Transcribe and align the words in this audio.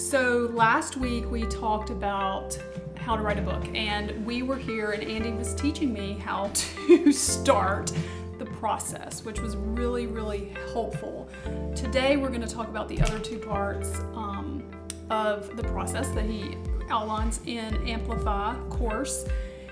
So 0.00 0.50
last 0.54 0.96
week 0.96 1.30
we 1.30 1.42
talked 1.42 1.90
about 1.90 2.58
how 2.96 3.16
to 3.16 3.22
write 3.22 3.38
a 3.38 3.42
book, 3.42 3.62
and 3.74 4.24
we 4.24 4.42
were 4.42 4.56
here, 4.56 4.92
and 4.92 5.04
Andy 5.04 5.30
was 5.30 5.54
teaching 5.54 5.92
me 5.92 6.14
how 6.14 6.50
to 6.54 7.12
start 7.12 7.92
the 8.38 8.46
process, 8.46 9.24
which 9.24 9.40
was 9.40 9.56
really, 9.56 10.06
really 10.06 10.52
helpful. 10.72 11.28
Today 11.76 12.16
we're 12.16 12.30
going 12.30 12.40
to 12.40 12.48
talk 12.48 12.66
about 12.66 12.88
the 12.88 13.00
other 13.02 13.20
two 13.20 13.38
parts 13.38 14.00
um, 14.14 14.64
of 15.10 15.54
the 15.56 15.64
process 15.64 16.08
that 16.08 16.24
he 16.24 16.56
outlines 16.88 17.38
in 17.46 17.76
Amplify 17.86 18.56
course. 18.70 19.26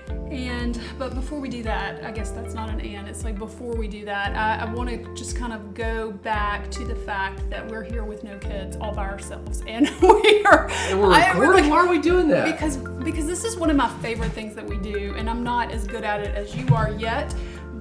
And 0.09 0.79
but 0.99 1.15
before 1.15 1.39
we 1.39 1.49
do 1.49 1.63
that, 1.63 2.03
I 2.03 2.11
guess 2.11 2.29
that's 2.31 2.53
not 2.53 2.69
an 2.69 2.79
and. 2.81 3.07
It's 3.07 3.23
like 3.23 3.37
before 3.39 3.75
we 3.75 3.87
do 3.87 4.05
that, 4.05 4.35
I, 4.35 4.63
I 4.65 4.71
want 4.73 4.89
to 4.89 4.97
just 5.15 5.35
kind 5.35 5.53
of 5.53 5.73
go 5.73 6.11
back 6.11 6.69
to 6.71 6.85
the 6.85 6.95
fact 6.95 7.49
that 7.49 7.67
we're 7.67 7.83
here 7.83 8.03
with 8.03 8.23
no 8.23 8.37
kids, 8.37 8.77
all 8.79 8.93
by 8.93 9.07
ourselves, 9.07 9.63
and 9.67 9.89
we 10.01 10.43
are. 10.45 10.69
And 10.69 10.99
we're 11.01 11.11
I 11.11 11.29
recording. 11.31 11.39
really- 11.49 11.69
Why 11.69 11.77
are 11.77 11.87
we 11.89 11.99
doing 11.99 12.27
that? 12.29 12.45
because 12.51 12.77
because 12.77 13.25
this 13.25 13.43
is 13.43 13.57
one 13.57 13.69
of 13.71 13.75
my 13.75 13.89
favorite 14.01 14.31
things 14.31 14.53
that 14.55 14.65
we 14.65 14.77
do, 14.77 15.15
and 15.17 15.27
I'm 15.29 15.43
not 15.43 15.71
as 15.71 15.85
good 15.87 16.03
at 16.03 16.21
it 16.21 16.35
as 16.35 16.55
you 16.55 16.67
are 16.75 16.91
yet, 16.91 17.33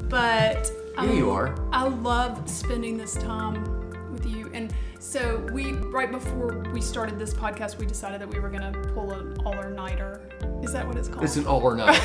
but 0.08 0.70
Yeah, 0.96 1.12
you 1.12 1.30
um, 1.30 1.36
are. 1.36 1.68
I 1.72 1.86
love 1.88 2.48
spending 2.48 2.96
this 2.96 3.14
time 3.14 3.62
with 4.10 4.24
you, 4.26 4.50
and 4.54 4.72
so 4.98 5.46
we 5.52 5.72
right 5.72 6.10
before 6.10 6.64
we 6.72 6.80
started 6.80 7.18
this 7.18 7.32
podcast, 7.32 7.78
we 7.78 7.86
decided 7.86 8.20
that 8.20 8.28
we 8.28 8.40
were 8.40 8.50
gonna 8.50 8.72
pull 8.94 9.12
an 9.12 9.36
all 9.44 9.54
or 9.54 9.70
nighter. 9.70 10.20
Is 10.62 10.72
that 10.72 10.86
what 10.86 10.96
it's 10.96 11.08
called? 11.08 11.24
it's 11.24 11.36
an 11.36 11.46
all 11.46 11.62
or 11.62 11.76
nothing. 11.76 12.00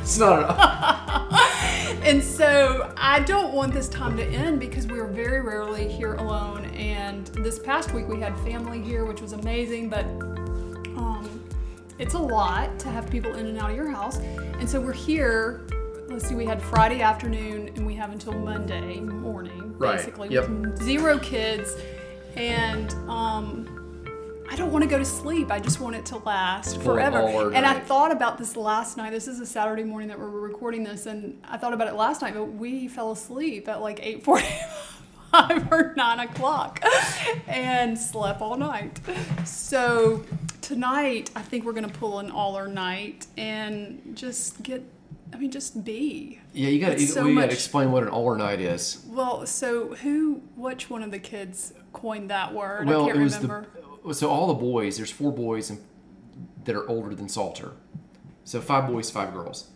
it's 0.00 0.18
not 0.18 0.38
an. 0.38 0.44
All 0.44 1.26
And 2.02 2.24
so 2.24 2.92
I 2.96 3.20
don't 3.20 3.52
want 3.52 3.74
this 3.74 3.88
time 3.88 4.16
to 4.16 4.24
end 4.24 4.58
because 4.58 4.86
we 4.86 4.98
are 4.98 5.06
very 5.06 5.42
rarely 5.42 5.86
here 5.86 6.14
alone. 6.14 6.64
And 6.66 7.26
this 7.26 7.58
past 7.58 7.92
week 7.92 8.08
we 8.08 8.18
had 8.20 8.36
family 8.40 8.80
here, 8.80 9.04
which 9.04 9.20
was 9.20 9.32
amazing, 9.32 9.90
but 9.90 10.06
um, 10.96 11.28
it's 11.98 12.14
a 12.14 12.18
lot 12.18 12.78
to 12.80 12.88
have 12.88 13.10
people 13.10 13.34
in 13.34 13.46
and 13.46 13.58
out 13.58 13.70
of 13.70 13.76
your 13.76 13.88
house. 13.90 14.16
And 14.16 14.68
so 14.68 14.80
we're 14.80 14.92
here. 14.92 15.66
Let's 16.08 16.26
see, 16.26 16.34
we 16.34 16.46
had 16.46 16.60
Friday 16.62 17.02
afternoon 17.02 17.68
and 17.76 17.86
we 17.86 17.94
have 17.94 18.10
until 18.10 18.32
Monday 18.32 18.98
morning, 19.00 19.74
Right, 19.78 19.96
basically, 19.96 20.30
yep. 20.30 20.48
with 20.48 20.82
zero 20.82 21.18
kids. 21.18 21.76
And 22.36 22.92
um, 23.08 23.66
I 24.50 24.56
don't 24.56 24.72
want 24.72 24.82
to 24.82 24.90
go 24.90 24.98
to 24.98 25.04
sleep. 25.04 25.50
I 25.50 25.60
just 25.60 25.80
want 25.80 25.96
it 25.96 26.06
to 26.06 26.16
last 26.18 26.80
forever. 26.80 27.52
And 27.52 27.64
I 27.66 27.78
thought 27.78 28.10
about 28.12 28.38
this 28.38 28.56
last 28.56 28.96
night. 28.96 29.10
This 29.10 29.28
is 29.28 29.40
a 29.40 29.46
Saturday 29.46 29.84
morning 29.84 30.08
that 30.08 30.18
we're 30.18 30.28
recording 30.28 30.82
this, 30.84 31.06
and 31.06 31.40
I 31.48 31.56
thought 31.56 31.72
about 31.72 31.88
it 31.88 31.94
last 31.94 32.22
night, 32.22 32.34
but 32.34 32.44
we 32.44 32.88
fell 32.88 33.12
asleep 33.12 33.68
at 33.68 33.80
like 33.80 34.00
8:45 34.00 35.70
or 35.70 35.94
9 35.96 36.20
o'clock 36.20 36.82
and 37.46 37.96
slept 37.98 38.40
all 38.40 38.56
night. 38.56 39.00
So 39.44 40.24
tonight, 40.60 41.30
I 41.36 41.42
think 41.42 41.64
we're 41.64 41.72
gonna 41.72 41.88
pull 41.88 42.18
an 42.18 42.30
all 42.30 42.56
or 42.58 42.66
night 42.68 43.26
and 43.36 44.12
just 44.14 44.62
get. 44.62 44.82
I 45.32 45.36
mean, 45.36 45.50
just 45.50 45.84
be. 45.84 46.40
Yeah, 46.52 46.68
you 46.68 46.80
got 46.80 46.98
to 46.98 47.06
so 47.06 47.28
much- 47.28 47.52
explain 47.52 47.92
what 47.92 48.02
an 48.02 48.08
all 48.08 48.24
or 48.24 48.36
night 48.36 48.60
is. 48.60 49.04
Well, 49.08 49.46
so 49.46 49.94
who, 49.94 50.42
which 50.56 50.90
one 50.90 51.02
of 51.02 51.10
the 51.10 51.18
kids 51.18 51.72
coined 51.92 52.30
that 52.30 52.52
word? 52.54 52.86
well, 52.88 53.04
I 53.04 53.06
can't 53.08 53.18
it 53.18 53.22
was 53.22 53.34
remember. 53.36 53.66
the 54.04 54.14
so 54.14 54.28
all 54.28 54.46
the 54.48 54.54
boys. 54.54 54.96
There's 54.96 55.10
four 55.10 55.32
boys 55.32 55.72
that 56.64 56.74
are 56.74 56.88
older 56.88 57.14
than 57.14 57.28
Salter, 57.28 57.72
so 58.44 58.60
five 58.60 58.86
boys, 58.88 59.10
five 59.10 59.32
girls, 59.32 59.68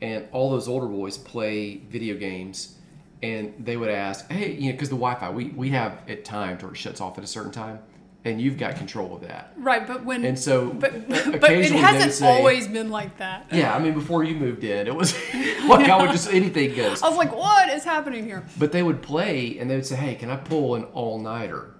and 0.00 0.26
all 0.32 0.50
those 0.50 0.68
older 0.68 0.86
boys 0.86 1.18
play 1.18 1.76
video 1.76 2.16
games, 2.16 2.76
and 3.22 3.52
they 3.58 3.76
would 3.76 3.90
ask, 3.90 4.30
hey, 4.30 4.52
you 4.52 4.66
know, 4.66 4.72
because 4.72 4.88
the 4.88 4.96
Wi-Fi 4.96 5.30
we 5.30 5.46
we 5.50 5.70
have 5.70 5.98
it 6.06 6.24
timed 6.24 6.62
or 6.62 6.70
it 6.72 6.76
shuts 6.76 7.00
off 7.00 7.18
at 7.18 7.24
a 7.24 7.26
certain 7.28 7.52
time, 7.52 7.80
and 8.24 8.40
you've 8.40 8.56
got 8.56 8.76
control 8.76 9.16
of 9.16 9.22
that. 9.22 9.52
right, 9.56 9.86
but 9.86 10.04
when. 10.04 10.24
And 10.24 10.38
so, 10.38 10.70
but, 10.72 11.08
but 11.08 11.18
it 11.26 11.34
occasionally 11.34 11.62
they 11.68 11.74
would 11.74 11.84
hasn't 11.84 12.12
say- 12.12 12.26
always 12.26 12.68
been 12.68 12.88
like 12.90 13.18
that. 13.18 13.46
Yeah, 13.52 13.74
I 13.74 13.78
mean, 13.80 13.94
before 13.94 14.22
you 14.24 14.34
moved 14.36 14.62
in, 14.64 14.86
it 14.86 14.94
was 14.94 15.14
like 15.66 15.88
I 15.88 16.00
would 16.00 16.10
just 16.12 16.32
anything 16.32 16.74
goes. 16.74 17.02
I 17.02 17.08
was 17.08 17.18
like, 17.18 17.34
what 17.34 17.68
is 17.70 17.84
happening 17.84 18.24
here? 18.24 18.44
But 18.58 18.72
they 18.72 18.82
would 18.82 19.02
play 19.02 19.58
and 19.58 19.68
they 19.70 19.74
would 19.76 19.86
say, 19.86 19.96
"Hey, 19.96 20.14
can 20.14 20.30
I 20.30 20.36
pull 20.36 20.74
an 20.76 20.84
all 20.84 21.18
nighter?" 21.18 21.74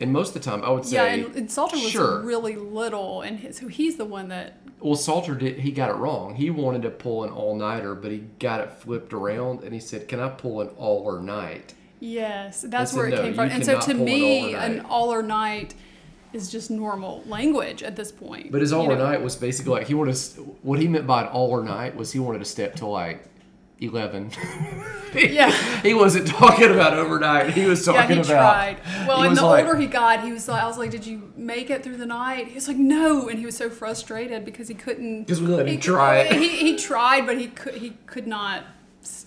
And 0.00 0.12
most 0.12 0.28
of 0.28 0.34
the 0.34 0.48
time, 0.48 0.62
I 0.62 0.70
would 0.70 0.84
say, 0.84 0.94
Yeah, 0.94 1.24
and, 1.26 1.34
and 1.34 1.50
Salter 1.50 1.76
was 1.76 1.90
sure. 1.90 2.22
really 2.22 2.54
little, 2.54 3.22
and 3.22 3.40
his, 3.40 3.56
so 3.56 3.66
he's 3.66 3.96
the 3.96 4.04
one 4.04 4.28
that. 4.28 4.58
Well, 4.78 4.94
Salter 4.94 5.34
did. 5.34 5.58
He 5.58 5.72
got 5.72 5.90
it 5.90 5.94
wrong. 5.94 6.36
He 6.36 6.50
wanted 6.50 6.82
to 6.82 6.90
pull 6.90 7.24
an 7.24 7.30
all 7.30 7.56
nighter, 7.56 7.96
but 7.96 8.12
he 8.12 8.18
got 8.38 8.60
it 8.60 8.70
flipped 8.70 9.12
around, 9.12 9.64
and 9.64 9.74
he 9.74 9.80
said, 9.80 10.06
"Can 10.06 10.20
I 10.20 10.28
pull 10.28 10.60
an 10.60 10.68
all 10.76 11.02
or 11.02 11.20
night?" 11.20 11.74
Yes, 12.00 12.62
that's 12.68 12.92
said, 12.92 12.96
where 12.96 13.06
it 13.08 13.10
"No, 13.12 13.22
came 13.22 13.34
from. 13.34 13.48
And 13.48 13.64
so 13.64 13.78
to 13.80 13.90
an 13.90 14.04
me, 14.04 14.54
all-or-night." 14.54 14.70
an 14.70 14.80
all 14.86 15.12
or 15.12 15.22
night 15.22 15.74
is 16.32 16.50
just 16.50 16.70
normal 16.70 17.22
language 17.26 17.82
at 17.82 17.96
this 17.96 18.12
point. 18.12 18.52
But 18.52 18.60
his 18.60 18.72
all 18.72 18.86
or 18.90 18.96
know? 18.96 19.04
night 19.04 19.22
was 19.22 19.34
basically 19.36 19.72
like 19.72 19.86
he 19.86 19.94
wanted. 19.94 20.14
To, 20.14 20.40
what 20.62 20.78
he 20.78 20.86
meant 20.88 21.06
by 21.06 21.22
an 21.22 21.28
all 21.28 21.50
or 21.50 21.62
night 21.64 21.96
was 21.96 22.12
he 22.12 22.18
wanted 22.18 22.38
to 22.40 22.44
step 22.44 22.74
to 22.76 22.86
like 22.86 23.24
eleven. 23.80 24.30
Yeah. 25.14 25.50
he 25.82 25.94
wasn't 25.94 26.26
talking 26.28 26.70
about 26.70 26.92
overnight. 26.92 27.54
He 27.54 27.64
was 27.64 27.82
talking 27.82 28.18
Yeah, 28.18 28.22
he 28.22 28.30
about. 28.32 28.76
tried. 28.82 29.08
Well, 29.08 29.22
he 29.22 29.28
and 29.28 29.36
the 29.38 29.42
like- 29.46 29.64
older 29.64 29.78
he 29.78 29.86
got, 29.86 30.22
he 30.22 30.32
was 30.32 30.46
like, 30.48 30.62
I 30.62 30.66
was 30.66 30.76
like, 30.76 30.90
"Did 30.90 31.06
you 31.06 31.32
make 31.34 31.70
it 31.70 31.82
through 31.82 31.96
the 31.96 32.04
night?" 32.04 32.48
He 32.48 32.54
was 32.54 32.68
like, 32.68 32.76
"No," 32.76 33.26
and 33.28 33.38
he 33.38 33.46
was 33.46 33.56
so 33.56 33.70
frustrated 33.70 34.44
because 34.44 34.68
he 34.68 34.74
couldn't. 34.74 35.26
'Cause 35.26 35.40
we 35.40 35.46
let 35.46 35.66
him 35.66 35.74
he- 35.76 35.80
try 35.80 36.18
it. 36.18 36.32
He, 36.36 36.48
he 36.58 36.76
tried, 36.76 37.24
but 37.24 37.38
he 37.38 37.46
could 37.46 37.76
he 37.76 37.96
could 38.04 38.26
not 38.26 38.64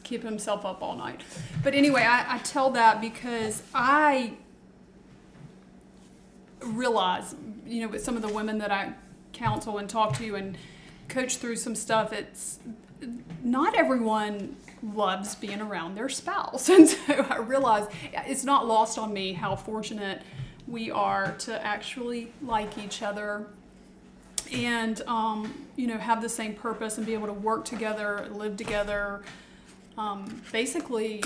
keep 0.04 0.24
himself 0.24 0.66
up 0.66 0.82
all 0.82 0.96
night. 0.96 1.22
But 1.64 1.74
anyway, 1.74 2.02
I, 2.02 2.36
I 2.36 2.38
tell 2.40 2.72
that 2.72 3.02
because 3.02 3.64
I 3.74 4.34
realize, 6.62 7.36
you 7.66 7.82
know, 7.82 7.88
with 7.88 8.04
some 8.04 8.16
of 8.16 8.22
the 8.22 8.30
women 8.30 8.58
that 8.60 8.72
I 8.72 8.94
counsel 9.34 9.78
and 9.78 9.90
talk 9.90 10.18
to 10.18 10.36
and 10.36 10.58
coach 11.08 11.38
through 11.38 11.56
some 11.56 11.76
stuff, 11.76 12.14
it's 12.14 12.60
not 13.44 13.76
everyone 13.76 14.56
loves 14.94 15.36
being 15.36 15.62
around 15.62 15.96
their 15.96 16.10
spouse. 16.10 16.70
And 16.82 16.88
so 16.88 17.26
I 17.30 17.38
realize 17.38 17.88
it's 18.14 18.44
not 18.44 18.68
lost 18.68 18.98
on 18.98 19.14
me 19.14 19.34
how 19.34 19.56
fortunate 19.56 20.22
we 20.68 20.90
are 20.92 21.34
to 21.40 21.66
actually 21.66 22.32
like 22.42 22.78
each 22.78 23.02
other 23.02 23.48
and, 24.52 25.02
um, 25.08 25.68
you 25.76 25.88
know, 25.88 25.98
have 25.98 26.22
the 26.22 26.30
same 26.30 26.54
purpose 26.54 26.98
and 26.98 27.06
be 27.06 27.14
able 27.14 27.28
to 27.28 27.34
work 27.34 27.66
together, 27.66 28.28
live 28.32 28.58
together. 28.58 29.22
Um, 30.02 30.42
basically, 30.52 31.24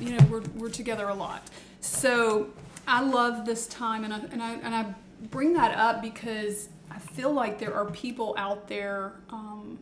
you 0.00 0.10
know, 0.10 0.24
we're, 0.30 0.42
we're 0.56 0.70
together 0.70 1.08
a 1.10 1.14
lot. 1.14 1.42
So 1.80 2.48
I 2.88 3.02
love 3.02 3.44
this 3.44 3.66
time, 3.66 4.04
and 4.04 4.14
I, 4.14 4.18
and, 4.32 4.42
I, 4.42 4.52
and 4.54 4.74
I 4.74 4.94
bring 5.30 5.52
that 5.52 5.76
up 5.76 6.00
because 6.00 6.70
I 6.90 6.98
feel 6.98 7.32
like 7.32 7.58
there 7.58 7.74
are 7.74 7.84
people 7.90 8.34
out 8.38 8.68
there 8.68 9.12
um, 9.28 9.78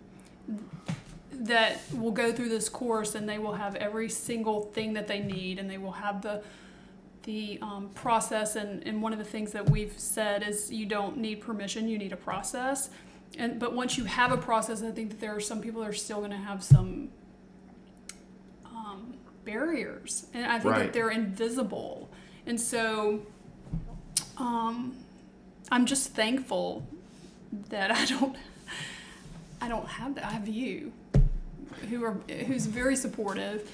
that 1.32 1.80
will 1.92 2.10
go 2.10 2.32
through 2.32 2.48
this 2.48 2.68
course 2.68 3.14
and 3.14 3.28
they 3.28 3.38
will 3.38 3.54
have 3.54 3.76
every 3.76 4.08
single 4.08 4.62
thing 4.62 4.94
that 4.94 5.06
they 5.06 5.20
need, 5.20 5.60
and 5.60 5.70
they 5.70 5.78
will 5.78 5.92
have 5.92 6.22
the 6.22 6.42
the 7.22 7.60
um, 7.62 7.88
process. 7.94 8.56
And, 8.56 8.84
and 8.84 9.00
one 9.00 9.12
of 9.12 9.20
the 9.20 9.24
things 9.24 9.52
that 9.52 9.70
we've 9.70 9.96
said 9.96 10.42
is 10.42 10.72
you 10.72 10.86
don't 10.86 11.18
need 11.18 11.40
permission, 11.40 11.88
you 11.88 11.98
need 11.98 12.12
a 12.12 12.16
process. 12.16 12.90
And 13.38 13.60
but 13.60 13.74
once 13.74 13.96
you 13.96 14.04
have 14.06 14.32
a 14.32 14.36
process, 14.36 14.82
I 14.82 14.90
think 14.90 15.10
that 15.10 15.20
there 15.20 15.34
are 15.36 15.40
some 15.40 15.60
people 15.60 15.82
that 15.82 15.90
are 15.90 15.92
still 15.92 16.18
going 16.18 16.32
to 16.32 16.36
have 16.36 16.64
some 16.64 17.10
barriers, 19.44 20.26
and 20.34 20.46
I 20.46 20.58
think 20.58 20.74
that 20.76 20.92
they're 20.92 21.10
invisible. 21.10 22.08
And 22.46 22.60
so, 22.60 23.22
um, 24.36 24.96
I'm 25.70 25.86
just 25.86 26.10
thankful 26.14 26.86
that 27.70 27.90
I 27.90 28.04
don't, 28.06 28.36
I 29.60 29.68
don't 29.68 29.86
have 29.86 30.14
that. 30.16 30.24
I 30.24 30.30
have 30.30 30.48
you, 30.48 30.92
who 31.90 32.04
are 32.04 32.16
who's 32.46 32.66
very 32.66 32.96
supportive. 32.96 33.70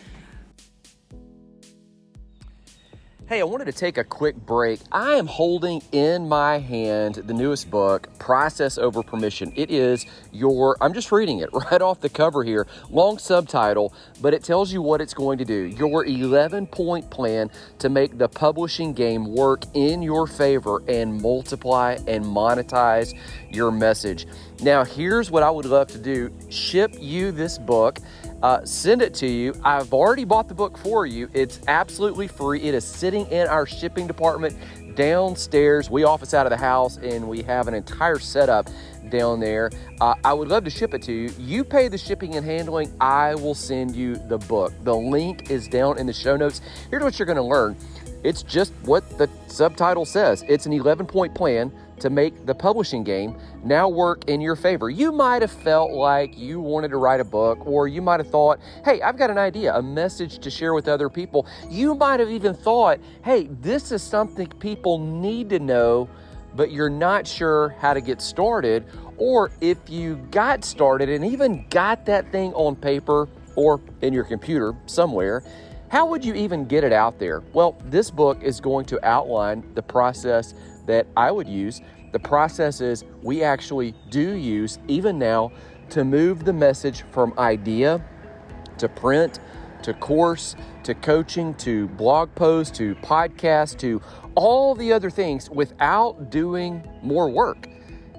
Hey, 3.28 3.42
I 3.42 3.44
wanted 3.44 3.66
to 3.66 3.72
take 3.72 3.98
a 3.98 4.04
quick 4.04 4.36
break. 4.36 4.80
I 4.90 5.16
am 5.16 5.26
holding 5.26 5.82
in 5.92 6.30
my 6.30 6.60
hand 6.60 7.16
the 7.16 7.34
newest 7.34 7.70
book, 7.70 8.08
Process 8.18 8.78
Over 8.78 9.02
Permission. 9.02 9.52
It 9.54 9.70
is 9.70 10.06
your, 10.32 10.78
I'm 10.80 10.94
just 10.94 11.12
reading 11.12 11.40
it 11.40 11.50
right 11.70 11.82
off 11.82 12.00
the 12.00 12.08
cover 12.08 12.42
here, 12.42 12.66
long 12.88 13.18
subtitle, 13.18 13.92
but 14.22 14.32
it 14.32 14.42
tells 14.42 14.72
you 14.72 14.80
what 14.80 15.02
it's 15.02 15.12
going 15.12 15.36
to 15.36 15.44
do. 15.44 15.64
Your 15.64 16.06
11 16.06 16.68
point 16.68 17.10
plan 17.10 17.50
to 17.80 17.90
make 17.90 18.16
the 18.16 18.30
publishing 18.30 18.94
game 18.94 19.34
work 19.34 19.64
in 19.74 20.00
your 20.00 20.26
favor 20.26 20.82
and 20.88 21.20
multiply 21.20 21.98
and 22.06 22.24
monetize 22.24 23.12
your 23.50 23.70
message. 23.70 24.26
Now, 24.62 24.86
here's 24.86 25.30
what 25.30 25.42
I 25.42 25.50
would 25.50 25.66
love 25.66 25.88
to 25.88 25.98
do 25.98 26.32
ship 26.48 26.94
you 26.98 27.30
this 27.30 27.58
book 27.58 27.98
uh, 28.42 28.64
send 28.64 29.02
it 29.02 29.14
to 29.14 29.26
you. 29.26 29.54
I've 29.64 29.92
already 29.92 30.24
bought 30.24 30.48
the 30.48 30.54
book 30.54 30.78
for 30.78 31.06
you. 31.06 31.28
It's 31.34 31.60
absolutely 31.68 32.28
free. 32.28 32.62
It 32.62 32.74
is 32.74 32.84
sitting 32.84 33.26
in 33.30 33.48
our 33.48 33.66
shipping 33.66 34.06
department 34.06 34.56
downstairs. 34.94 35.90
We 35.90 36.04
office 36.04 36.34
out 36.34 36.46
of 36.46 36.50
the 36.50 36.56
house 36.56 36.96
and 36.98 37.28
we 37.28 37.42
have 37.42 37.68
an 37.68 37.74
entire 37.74 38.18
setup 38.18 38.68
down 39.10 39.40
there. 39.40 39.70
Uh, 40.00 40.14
I 40.24 40.32
would 40.34 40.48
love 40.48 40.64
to 40.64 40.70
ship 40.70 40.94
it 40.94 41.02
to 41.02 41.12
you. 41.12 41.30
You 41.38 41.64
pay 41.64 41.88
the 41.88 41.98
shipping 41.98 42.34
and 42.36 42.44
handling, 42.44 42.92
I 43.00 43.34
will 43.34 43.54
send 43.54 43.96
you 43.96 44.16
the 44.16 44.38
book. 44.38 44.72
The 44.82 44.94
link 44.94 45.50
is 45.50 45.68
down 45.68 45.98
in 45.98 46.06
the 46.06 46.12
show 46.12 46.36
notes. 46.36 46.60
Here's 46.90 47.02
what 47.02 47.18
you're 47.18 47.26
going 47.26 47.36
to 47.36 47.42
learn 47.42 47.76
It's 48.24 48.42
just 48.42 48.72
what 48.82 49.08
the 49.18 49.30
subtitle 49.46 50.04
says. 50.04 50.44
It's 50.48 50.66
an 50.66 50.72
11 50.72 51.06
point 51.06 51.34
plan 51.34 51.72
to 52.00 52.10
make 52.10 52.46
the 52.46 52.54
publishing 52.54 53.04
game 53.04 53.36
now 53.64 53.88
work 53.88 54.24
in 54.28 54.40
your 54.40 54.56
favor. 54.56 54.90
You 54.90 55.12
might 55.12 55.42
have 55.42 55.52
felt 55.52 55.92
like 55.92 56.36
you 56.36 56.60
wanted 56.60 56.88
to 56.88 56.96
write 56.96 57.20
a 57.20 57.24
book, 57.24 57.66
or 57.66 57.88
you 57.88 58.02
might 58.02 58.20
have 58.20 58.30
thought, 58.30 58.60
hey, 58.84 59.00
I've 59.02 59.16
got 59.16 59.30
an 59.30 59.38
idea, 59.38 59.74
a 59.74 59.82
message 59.82 60.38
to 60.40 60.50
share 60.50 60.74
with 60.74 60.88
other 60.88 61.08
people. 61.08 61.46
You 61.68 61.94
might 61.94 62.20
have 62.20 62.30
even 62.30 62.54
thought, 62.54 63.00
hey, 63.24 63.48
this 63.60 63.92
is 63.92 64.02
something 64.02 64.46
people 64.46 64.98
need 64.98 65.50
to 65.50 65.58
know, 65.58 66.08
but 66.54 66.70
you're 66.72 66.90
not 66.90 67.26
sure 67.26 67.70
how 67.78 67.94
to 67.94 68.00
get 68.00 68.20
started. 68.22 68.84
Or 69.16 69.50
if 69.60 69.78
you 69.88 70.16
got 70.30 70.64
started 70.64 71.08
and 71.08 71.24
even 71.24 71.66
got 71.70 72.06
that 72.06 72.30
thing 72.30 72.52
on 72.54 72.76
paper 72.76 73.28
or 73.56 73.80
in 74.00 74.12
your 74.12 74.24
computer 74.24 74.74
somewhere, 74.86 75.42
how 75.88 76.06
would 76.06 76.24
you 76.24 76.34
even 76.34 76.66
get 76.66 76.84
it 76.84 76.92
out 76.92 77.18
there? 77.18 77.42
Well, 77.52 77.80
this 77.86 78.10
book 78.10 78.42
is 78.42 78.60
going 78.60 78.84
to 78.86 79.04
outline 79.06 79.64
the 79.74 79.82
process 79.82 80.54
that 80.88 81.06
I 81.16 81.30
would 81.30 81.48
use, 81.48 81.80
the 82.12 82.18
processes 82.18 83.04
we 83.22 83.42
actually 83.44 83.94
do 84.10 84.32
use 84.32 84.78
even 84.88 85.18
now 85.18 85.52
to 85.90 86.04
move 86.04 86.44
the 86.44 86.52
message 86.52 87.02
from 87.12 87.32
idea 87.38 88.04
to 88.78 88.88
print 88.88 89.38
to 89.82 89.94
course 89.94 90.56
to 90.82 90.94
coaching 90.94 91.54
to 91.54 91.86
blog 91.88 92.34
post 92.34 92.74
to 92.74 92.94
podcast 92.96 93.78
to 93.78 94.02
all 94.34 94.74
the 94.74 94.92
other 94.92 95.10
things 95.10 95.50
without 95.50 96.30
doing 96.30 96.82
more 97.02 97.28
work. 97.28 97.68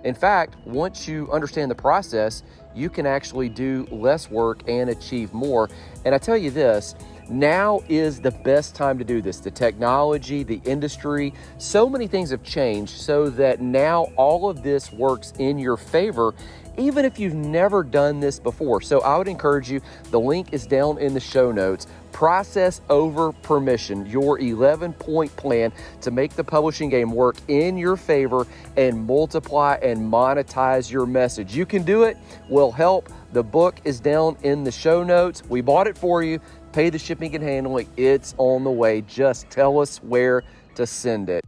In 0.04 0.14
fact, 0.14 0.56
once 0.66 1.08
you 1.08 1.30
understand 1.32 1.70
the 1.70 1.76
process, 1.76 2.44
you 2.74 2.90
can 2.90 3.06
actually 3.06 3.50
do 3.50 3.88
less 3.92 4.30
work 4.30 4.62
and 4.68 4.90
achieve 4.90 5.34
more. 5.34 5.70
And 6.06 6.16
I 6.16 6.18
tell 6.18 6.38
you 6.38 6.52
this, 6.52 6.96
now 7.30 7.82
is 7.88 8.20
the 8.20 8.32
best 8.32 8.76
time 8.76 8.98
to 8.98 9.04
do 9.04 9.22
this. 9.22 9.40
The 9.40 9.52
technology, 9.52 10.44
the 10.44 10.62
industry, 10.66 11.34
so 11.58 11.90
many 11.90 12.08
things 12.08 12.32
have 12.32 12.44
changed 12.44 12.94
so 12.94 13.30
that 13.32 13.62
now 13.62 14.12
all 14.16 14.50
of 14.50 14.64
this 14.64 14.92
works 14.92 15.34
in 15.38 15.60
your 15.60 15.78
favor, 15.78 16.34
even 16.78 17.06
if 17.06 17.20
you've 17.20 17.36
never 17.36 17.84
done 17.84 18.20
this 18.20 18.40
before. 18.40 18.82
So 18.82 19.02
I 19.02 19.18
would 19.18 19.28
encourage 19.28 19.70
you, 19.70 19.82
the 20.12 20.20
link 20.20 20.54
is 20.54 20.66
down 20.66 20.98
in 20.98 21.14
the 21.14 21.20
show 21.20 21.52
notes. 21.52 21.88
Process 22.12 22.82
over 22.90 23.32
permission, 23.32 24.06
your 24.06 24.40
11 24.40 24.94
point 24.94 25.34
plan 25.36 25.72
to 26.02 26.12
make 26.12 26.34
the 26.34 26.44
publishing 26.44 26.90
game 26.90 27.12
work 27.12 27.36
in 27.48 27.78
your 27.78 27.96
favor 27.96 28.48
and 28.76 29.06
multiply 29.06 29.78
and 29.82 30.00
monetize 30.00 30.92
your 30.92 31.06
message. 31.06 31.56
You 31.56 31.66
can 31.66 31.84
do 31.84 32.04
it, 32.04 32.18
we'll 32.50 32.72
help. 32.72 33.10
The 33.32 33.44
book 33.44 33.80
is 33.84 34.00
down 34.00 34.38
in 34.42 34.64
the 34.64 34.72
show 34.72 35.04
notes. 35.04 35.44
We 35.48 35.62
bought 35.62 35.86
it 35.86 35.96
for 35.96 36.24
you 36.24 36.40
pay 36.72 36.90
the 36.90 37.00
shipping 37.00 37.36
and 37.36 37.44
handling. 37.44 37.88
It's 37.98 38.36
on 38.38 38.64
the 38.64 38.72
way. 38.72 39.02
Just 39.02 39.50
tell 39.50 39.80
us 39.80 39.98
where 40.04 40.44
to 40.76 40.86
send 40.88 41.30
it. 41.30 41.44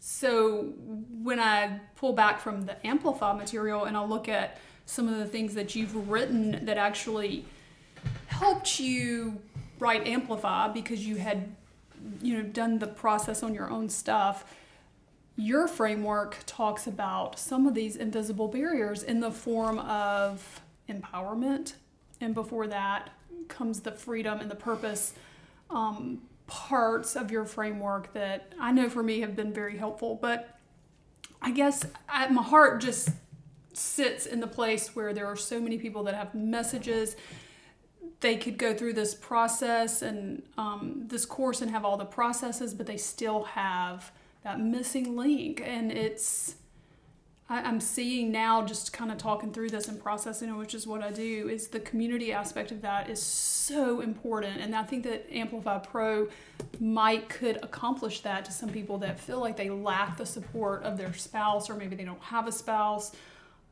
So 0.00 0.72
when 1.22 1.38
I 1.38 1.80
pull 1.96 2.12
back 2.12 2.40
from 2.40 2.62
the 2.62 2.86
Amplify 2.86 3.32
material 3.34 3.84
and 3.84 3.96
I 3.96 4.04
look 4.04 4.28
at 4.28 4.58
some 4.86 5.06
of 5.06 5.18
the 5.18 5.26
things 5.26 5.54
that 5.54 5.74
you've 5.74 6.08
written 6.08 6.64
that 6.64 6.78
actually 6.78 7.44
helped 8.26 8.80
you 8.80 9.40
write 9.78 10.06
Amplify 10.06 10.68
because 10.68 11.06
you 11.06 11.16
had 11.16 11.54
you 12.22 12.36
know 12.36 12.42
done 12.42 12.78
the 12.78 12.86
process 12.86 13.42
on 13.42 13.54
your 13.54 13.70
own 13.70 13.88
stuff 13.88 14.44
your 15.38 15.68
framework 15.68 16.36
talks 16.46 16.88
about 16.88 17.38
some 17.38 17.66
of 17.66 17.74
these 17.74 17.94
invisible 17.94 18.48
barriers 18.48 19.04
in 19.04 19.20
the 19.20 19.30
form 19.30 19.78
of 19.78 20.60
empowerment. 20.88 21.74
And 22.20 22.34
before 22.34 22.66
that 22.66 23.10
comes 23.48 23.80
the 23.80 23.92
freedom 23.92 24.40
and 24.40 24.50
the 24.50 24.56
purpose 24.56 25.14
um, 25.70 26.22
parts 26.46 27.14
of 27.14 27.30
your 27.30 27.44
framework 27.44 28.12
that 28.14 28.52
I 28.60 28.72
know 28.72 28.88
for 28.88 29.02
me 29.02 29.20
have 29.20 29.36
been 29.36 29.52
very 29.52 29.76
helpful. 29.76 30.18
But 30.20 30.58
I 31.40 31.52
guess 31.52 31.84
I, 32.08 32.28
my 32.28 32.42
heart 32.42 32.80
just 32.80 33.10
sits 33.72 34.26
in 34.26 34.40
the 34.40 34.46
place 34.46 34.96
where 34.96 35.12
there 35.14 35.26
are 35.26 35.36
so 35.36 35.60
many 35.60 35.78
people 35.78 36.02
that 36.04 36.14
have 36.14 36.34
messages. 36.34 37.16
They 38.20 38.36
could 38.36 38.58
go 38.58 38.74
through 38.74 38.94
this 38.94 39.14
process 39.14 40.02
and 40.02 40.42
um, 40.56 41.04
this 41.06 41.24
course 41.24 41.62
and 41.62 41.70
have 41.70 41.84
all 41.84 41.96
the 41.96 42.04
processes, 42.04 42.74
but 42.74 42.86
they 42.86 42.96
still 42.96 43.44
have 43.44 44.10
that 44.42 44.58
missing 44.58 45.16
link. 45.16 45.62
And 45.64 45.92
it's 45.92 46.56
I, 47.50 47.68
am 47.68 47.80
seeing 47.80 48.30
now, 48.30 48.62
just 48.64 48.92
kind 48.92 49.10
of 49.10 49.16
talking 49.16 49.52
through 49.52 49.70
this 49.70 49.88
and 49.88 50.02
processing 50.02 50.50
it, 50.50 50.52
which 50.52 50.74
is 50.74 50.86
what 50.86 51.02
I 51.02 51.10
do, 51.10 51.48
is 51.48 51.68
the 51.68 51.80
community 51.80 52.32
aspect 52.32 52.70
of 52.72 52.82
that 52.82 53.08
is 53.08 53.22
so 53.22 54.00
important. 54.00 54.60
And 54.60 54.74
I 54.76 54.82
think 54.82 55.04
that 55.04 55.26
Amplify 55.32 55.78
Pro 55.78 56.28
might 56.78 57.28
could 57.30 57.58
accomplish 57.62 58.20
that 58.20 58.44
to 58.44 58.52
some 58.52 58.68
people 58.68 58.98
that 58.98 59.18
feel 59.18 59.40
like 59.40 59.56
they 59.56 59.70
lack 59.70 60.18
the 60.18 60.26
support 60.26 60.82
of 60.82 60.98
their 60.98 61.14
spouse 61.14 61.70
or 61.70 61.74
maybe 61.74 61.96
they 61.96 62.04
don't 62.04 62.22
have 62.22 62.46
a 62.46 62.52
spouse. 62.52 63.12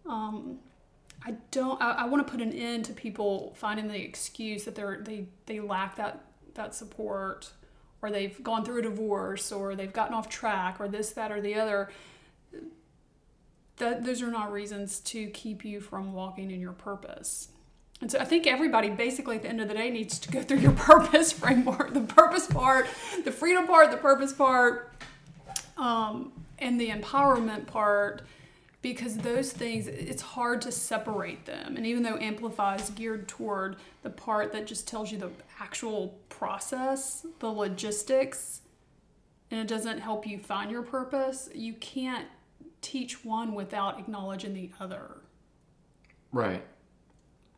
Um, 0.07 0.59
I 1.25 1.35
don't. 1.51 1.81
I, 1.83 1.93
I 1.93 2.05
want 2.07 2.27
to 2.27 2.31
put 2.31 2.41
an 2.41 2.53
end 2.53 2.85
to 2.87 2.93
people 2.93 3.55
finding 3.57 3.89
the 3.89 4.01
excuse 4.01 4.65
that 4.65 4.75
they're 4.75 5.01
they 5.03 5.27
they 5.47 5.61
lack 5.61 5.97
that 5.97 6.25
that 6.55 6.75
support, 6.75 7.51
or 8.01 8.11
they've 8.11 8.43
gone 8.45 8.65
through 8.65 8.79
a 8.79 8.83
divorce, 8.83 9.51
or 9.51 9.75
they've 9.75 9.93
gotten 9.93 10.15
off 10.15 10.29
track, 10.29 10.77
or 10.79 10.89
this, 10.89 11.11
that, 11.11 11.33
or 11.33 11.41
the 11.41 11.55
other 11.55 11.91
that 13.77 14.05
those 14.05 14.23
are 14.23 14.31
not 14.31 14.53
reasons 14.53 15.01
to 15.01 15.29
keep 15.29 15.65
you 15.65 15.81
from 15.81 16.13
walking 16.13 16.51
in 16.51 16.61
your 16.61 16.73
purpose. 16.73 17.49
And 18.01 18.11
so 18.11 18.19
I 18.19 18.25
think 18.25 18.47
everybody 18.47 18.91
basically 18.91 19.37
at 19.37 19.43
the 19.43 19.49
end 19.49 19.61
of 19.61 19.69
the 19.69 19.75
day 19.75 19.91
needs 19.91 20.19
to 20.19 20.31
go 20.31 20.43
through 20.43 20.59
your 20.59 20.73
purpose 20.77 21.33
framework, 21.33 21.95
the 21.95 22.03
purpose 22.03 22.47
part, 22.47 22.87
the 23.25 23.33
freedom 23.33 23.67
part, 23.67 23.91
the 23.91 23.97
purpose 23.97 24.33
part, 24.33 24.93
um, 25.77 26.33
and 26.59 26.81
the 26.81 26.91
empowerment 26.91 27.67
part, 27.67 28.23
because 28.83 29.17
those 29.19 29.53
things, 29.53 29.89
it's 29.89 30.23
hard 30.23 30.63
to 30.63 30.73
separate 30.73 31.45
them. 31.47 31.77
And 31.77 31.87
even 31.87 32.03
though 32.03 32.17
Amplify 32.19 32.77
is 32.77 32.91
geared 32.91 33.29
toward 33.29 33.77
the 34.03 34.11
part 34.11 34.53
that 34.53 34.67
just 34.67 34.87
tells 34.87 35.11
you 35.11 35.19
the 35.19 35.31
actual 35.59 36.19
process, 36.29 37.27
the 37.41 37.49
logistics, 37.49 38.61
and 39.51 39.61
it 39.61 39.69
doesn't 39.69 40.01
help 40.01 40.27
you 40.27 40.39
find 40.39 40.71
your 40.71 40.83
purpose, 40.83 41.49
you 41.55 41.73
can't 41.75 42.27
teach 42.81 43.25
one 43.25 43.55
without 43.55 43.99
acknowledging 43.99 44.55
the 44.55 44.71
other. 44.81 45.23
Right. 46.33 46.65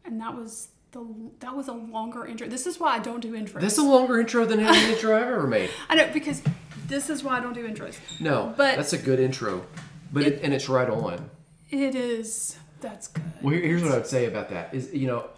And 0.04 0.20
that 0.20 0.34
was 0.34 0.68
the 0.92 1.04
that 1.40 1.54
was 1.54 1.68
a 1.68 1.72
longer 1.72 2.26
intro. 2.26 2.48
This 2.48 2.66
is 2.66 2.80
why 2.80 2.94
I 2.94 2.98
don't 2.98 3.20
do 3.20 3.32
intros. 3.32 3.60
This 3.60 3.74
is 3.74 3.78
a 3.78 3.82
longer 3.84 4.20
intro 4.20 4.44
than 4.44 4.60
any 4.60 4.92
intro 4.92 5.16
I've 5.16 5.22
ever 5.22 5.46
made. 5.46 5.70
I 5.88 5.96
know 5.96 6.10
because 6.12 6.42
this 6.86 7.10
is 7.10 7.22
why 7.22 7.38
I 7.38 7.40
don't 7.40 7.52
do 7.52 7.68
intros. 7.68 7.98
No, 8.20 8.54
but 8.56 8.76
that's 8.76 8.92
a 8.92 8.98
good 8.98 9.20
intro, 9.20 9.66
but 10.12 10.22
it, 10.22 10.34
it, 10.34 10.42
and 10.42 10.54
it's 10.54 10.68
right 10.68 10.88
on. 10.88 11.30
It 11.70 11.94
is. 11.94 12.56
That's 12.80 13.08
good. 13.08 13.24
Well, 13.42 13.54
here's 13.54 13.82
what 13.82 13.92
I 13.92 13.96
would 13.96 14.06
say 14.06 14.26
about 14.26 14.48
that 14.50 14.72
is 14.74 14.94
you 14.94 15.06
know 15.06 15.28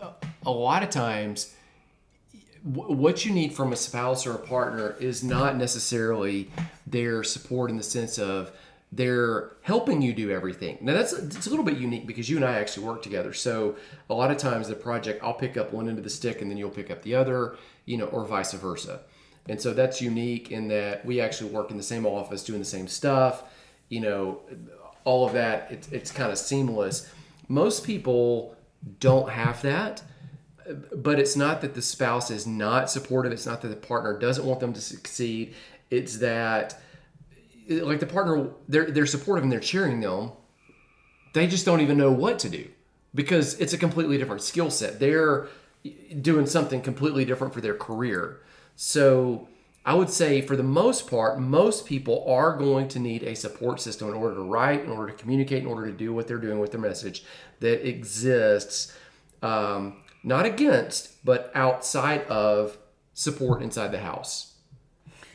a 0.46 0.50
lot 0.50 0.82
of 0.82 0.90
times 0.90 1.54
what 2.62 3.24
you 3.24 3.32
need 3.32 3.54
from 3.54 3.72
a 3.72 3.76
spouse 3.76 4.26
or 4.26 4.32
a 4.32 4.38
partner 4.38 4.94
is 5.00 5.24
not 5.24 5.56
necessarily 5.56 6.50
their 6.86 7.24
support 7.24 7.70
in 7.70 7.76
the 7.76 7.82
sense 7.82 8.18
of 8.18 8.52
they're 8.92 9.52
helping 9.62 10.02
you 10.02 10.12
do 10.12 10.30
everything. 10.30 10.78
Now 10.80 10.94
that's 10.94 11.12
it's 11.12 11.46
a 11.46 11.50
little 11.50 11.64
bit 11.64 11.78
unique 11.78 12.06
because 12.06 12.28
you 12.28 12.36
and 12.36 12.44
I 12.44 12.54
actually 12.54 12.86
work 12.86 13.02
together. 13.02 13.32
So 13.32 13.76
a 14.08 14.14
lot 14.14 14.30
of 14.30 14.36
times 14.36 14.68
the 14.68 14.74
project 14.74 15.22
I'll 15.22 15.34
pick 15.34 15.56
up 15.56 15.72
one 15.72 15.88
end 15.88 15.98
of 15.98 16.04
the 16.04 16.10
stick 16.10 16.42
and 16.42 16.50
then 16.50 16.58
you'll 16.58 16.70
pick 16.70 16.90
up 16.90 17.02
the 17.02 17.14
other, 17.14 17.56
you 17.84 17.96
know, 17.96 18.06
or 18.06 18.24
vice 18.24 18.52
versa. 18.52 19.00
And 19.48 19.60
so 19.60 19.72
that's 19.72 20.00
unique 20.00 20.50
in 20.50 20.68
that 20.68 21.04
we 21.04 21.20
actually 21.20 21.50
work 21.50 21.70
in 21.70 21.76
the 21.76 21.82
same 21.82 22.04
office 22.04 22.42
doing 22.42 22.58
the 22.58 22.64
same 22.64 22.88
stuff, 22.88 23.44
you 23.88 24.00
know, 24.00 24.40
all 25.04 25.26
of 25.26 25.32
that 25.34 25.68
it's 25.70 25.88
it's 25.92 26.10
kind 26.10 26.32
of 26.32 26.38
seamless. 26.38 27.08
Most 27.48 27.84
people 27.84 28.56
don't 28.98 29.30
have 29.30 29.62
that. 29.62 30.02
But 30.94 31.18
it's 31.18 31.36
not 31.36 31.62
that 31.62 31.74
the 31.74 31.82
spouse 31.82 32.30
is 32.30 32.46
not 32.46 32.90
supportive. 32.90 33.32
It's 33.32 33.46
not 33.46 33.60
that 33.62 33.68
the 33.68 33.76
partner 33.76 34.16
doesn't 34.16 34.44
want 34.44 34.60
them 34.60 34.72
to 34.72 34.80
succeed. 34.80 35.54
It's 35.90 36.18
that 36.18 36.80
like 37.70 38.00
the 38.00 38.06
partner 38.06 38.50
they're 38.68 38.90
they're 38.90 39.06
supportive 39.06 39.44
and 39.44 39.52
they're 39.52 39.60
cheering 39.60 40.00
them 40.00 40.32
they 41.32 41.46
just 41.46 41.64
don't 41.64 41.80
even 41.80 41.96
know 41.96 42.10
what 42.10 42.38
to 42.40 42.48
do 42.48 42.68
because 43.14 43.58
it's 43.60 43.72
a 43.72 43.78
completely 43.78 44.18
different 44.18 44.42
skill 44.42 44.70
set. 44.70 45.00
They're 45.00 45.48
doing 46.20 46.46
something 46.46 46.82
completely 46.82 47.24
different 47.24 47.54
for 47.54 47.60
their 47.60 47.74
career. 47.74 48.40
So 48.76 49.48
i 49.82 49.94
would 49.94 50.10
say 50.10 50.42
for 50.42 50.56
the 50.56 50.62
most 50.62 51.08
part 51.08 51.40
most 51.40 51.86
people 51.86 52.22
are 52.28 52.54
going 52.54 52.86
to 52.86 52.98
need 52.98 53.22
a 53.22 53.34
support 53.34 53.80
system 53.80 54.08
in 54.08 54.14
order 54.14 54.34
to 54.34 54.42
write 54.42 54.84
in 54.84 54.90
order 54.90 55.10
to 55.10 55.16
communicate 55.16 55.62
in 55.62 55.66
order 55.66 55.86
to 55.86 55.96
do 55.96 56.12
what 56.12 56.28
they're 56.28 56.36
doing 56.36 56.58
with 56.58 56.70
their 56.70 56.80
message 56.80 57.24
that 57.60 57.88
exists 57.88 58.94
um, 59.42 60.02
not 60.22 60.44
against 60.44 61.24
but 61.24 61.50
outside 61.54 62.20
of 62.26 62.76
support 63.14 63.62
inside 63.62 63.90
the 63.90 64.00
house 64.00 64.56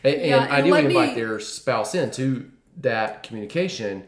and, 0.05 0.21
yeah, 0.21 0.43
and 0.43 0.51
ideally 0.51 0.85
invite 0.85 1.15
their 1.15 1.39
spouse 1.39 1.95
into 1.95 2.51
that 2.77 3.24
communication. 3.24 4.03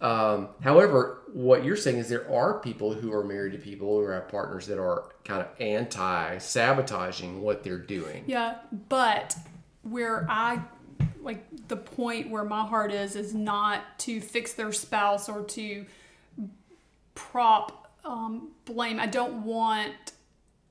Um, 0.00 0.48
however, 0.62 1.22
what 1.32 1.64
you're 1.64 1.76
saying 1.76 1.98
is 1.98 2.08
there 2.08 2.30
are 2.32 2.60
people 2.60 2.94
who 2.94 3.12
are 3.12 3.24
married 3.24 3.52
to 3.52 3.58
people 3.58 4.00
who 4.00 4.08
have 4.08 4.28
partners 4.28 4.66
that 4.68 4.78
are 4.80 5.10
kind 5.24 5.42
of 5.42 5.48
anti 5.60 6.38
sabotaging 6.38 7.42
what 7.42 7.62
they're 7.62 7.78
doing. 7.78 8.24
Yeah, 8.26 8.56
but 8.88 9.36
where 9.82 10.26
I 10.28 10.60
like 11.20 11.44
the 11.68 11.76
point 11.76 12.30
where 12.30 12.44
my 12.44 12.66
heart 12.66 12.92
is 12.92 13.16
is 13.16 13.34
not 13.34 13.98
to 13.98 14.20
fix 14.20 14.54
their 14.54 14.72
spouse 14.72 15.28
or 15.28 15.42
to 15.44 15.84
prop 17.14 17.92
um, 18.04 18.50
blame. 18.64 18.98
I 19.00 19.06
don't 19.06 19.44
want 19.44 20.12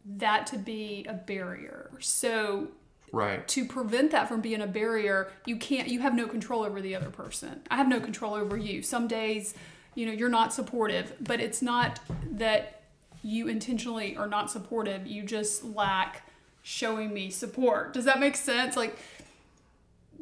that 0.05 0.47
to 0.47 0.57
be 0.57 1.05
a 1.07 1.13
barrier. 1.13 1.91
So 1.99 2.69
Right. 3.11 3.47
to 3.47 3.65
prevent 3.65 4.11
that 4.11 4.27
from 4.27 4.41
being 4.41 4.61
a 4.61 4.67
barrier, 4.67 5.31
you 5.45 5.57
can't 5.57 5.87
you 5.87 6.01
have 6.01 6.13
no 6.13 6.27
control 6.27 6.63
over 6.63 6.81
the 6.81 6.95
other 6.95 7.09
person. 7.09 7.61
I 7.71 7.77
have 7.77 7.87
no 7.87 7.99
control 7.99 8.33
over 8.33 8.57
you. 8.57 8.81
Some 8.81 9.07
days, 9.07 9.53
you 9.95 10.05
know, 10.05 10.11
you're 10.11 10.29
not 10.29 10.53
supportive, 10.53 11.13
but 11.19 11.39
it's 11.39 11.61
not 11.61 11.99
that 12.31 12.83
you 13.23 13.47
intentionally 13.47 14.15
are 14.15 14.27
not 14.27 14.51
supportive. 14.51 15.07
You 15.07 15.23
just 15.23 15.63
lack 15.63 16.29
showing 16.61 17.13
me 17.13 17.29
support. 17.29 17.93
Does 17.93 18.05
that 18.05 18.19
make 18.19 18.35
sense? 18.35 18.75
Like 18.75 18.97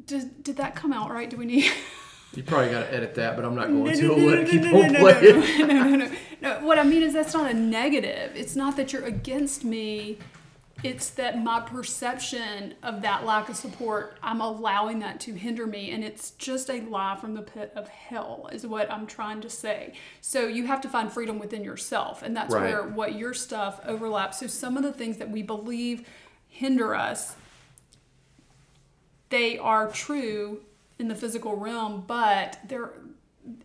did, 0.05 0.43
did 0.43 0.57
that 0.57 0.75
come 0.75 0.93
out 0.93 1.09
right? 1.11 1.29
Do 1.29 1.37
we 1.37 1.45
need 1.45 1.71
You 2.35 2.43
probably 2.43 2.69
got 2.69 2.81
to 2.81 2.93
edit 2.93 3.15
that, 3.15 3.37
but 3.37 3.45
I'm 3.45 3.55
not 3.55 3.67
going 3.67 3.85
no, 3.85 3.93
to. 3.93 4.01
no, 4.01 4.15
no, 4.15 4.25
let 4.25 4.39
it 4.39 4.49
keep 4.49 4.61
on 4.63 4.93
playing. 4.93 5.39
no, 5.59 5.65
no, 5.67 5.83
no, 5.83 5.95
no. 5.95 6.11
No, 6.41 6.59
what 6.65 6.77
I 6.77 6.83
mean 6.83 7.01
is 7.01 7.13
that's 7.13 7.33
not 7.33 7.49
a 7.49 7.53
negative. 7.53 8.33
It's 8.35 8.57
not 8.57 8.75
that 8.75 8.91
you're 8.91 9.05
against 9.05 9.63
me. 9.63 10.17
It's 10.85 11.09
that 11.11 11.41
my 11.43 11.59
perception 11.61 12.75
of 12.83 13.01
that 13.01 13.25
lack 13.25 13.49
of 13.49 13.55
support, 13.55 14.17
I'm 14.21 14.39
allowing 14.41 14.99
that 14.99 15.19
to 15.21 15.33
hinder 15.33 15.65
me. 15.65 15.91
And 15.91 16.03
it's 16.03 16.31
just 16.31 16.69
a 16.69 16.81
lie 16.81 17.17
from 17.19 17.33
the 17.33 17.41
pit 17.41 17.71
of 17.75 17.87
hell, 17.87 18.49
is 18.51 18.65
what 18.67 18.91
I'm 18.91 19.07
trying 19.07 19.41
to 19.41 19.49
say. 19.49 19.93
So 20.21 20.47
you 20.47 20.67
have 20.67 20.81
to 20.81 20.89
find 20.89 21.11
freedom 21.11 21.39
within 21.39 21.63
yourself. 21.63 22.21
And 22.23 22.35
that's 22.35 22.53
Right. 22.53 22.63
where 22.63 22.83
what 22.83 23.15
your 23.15 23.33
stuff 23.33 23.79
overlaps. 23.85 24.39
So 24.39 24.47
some 24.47 24.77
of 24.77 24.83
the 24.83 24.93
things 24.93 25.17
that 25.17 25.29
we 25.29 25.41
believe 25.41 26.07
hinder 26.47 26.93
us, 26.95 27.35
they 29.29 29.57
are 29.57 29.89
true 29.91 30.61
in 30.99 31.07
the 31.07 31.15
physical 31.15 31.55
realm, 31.55 32.03
but 32.07 32.59
they're 32.67 32.93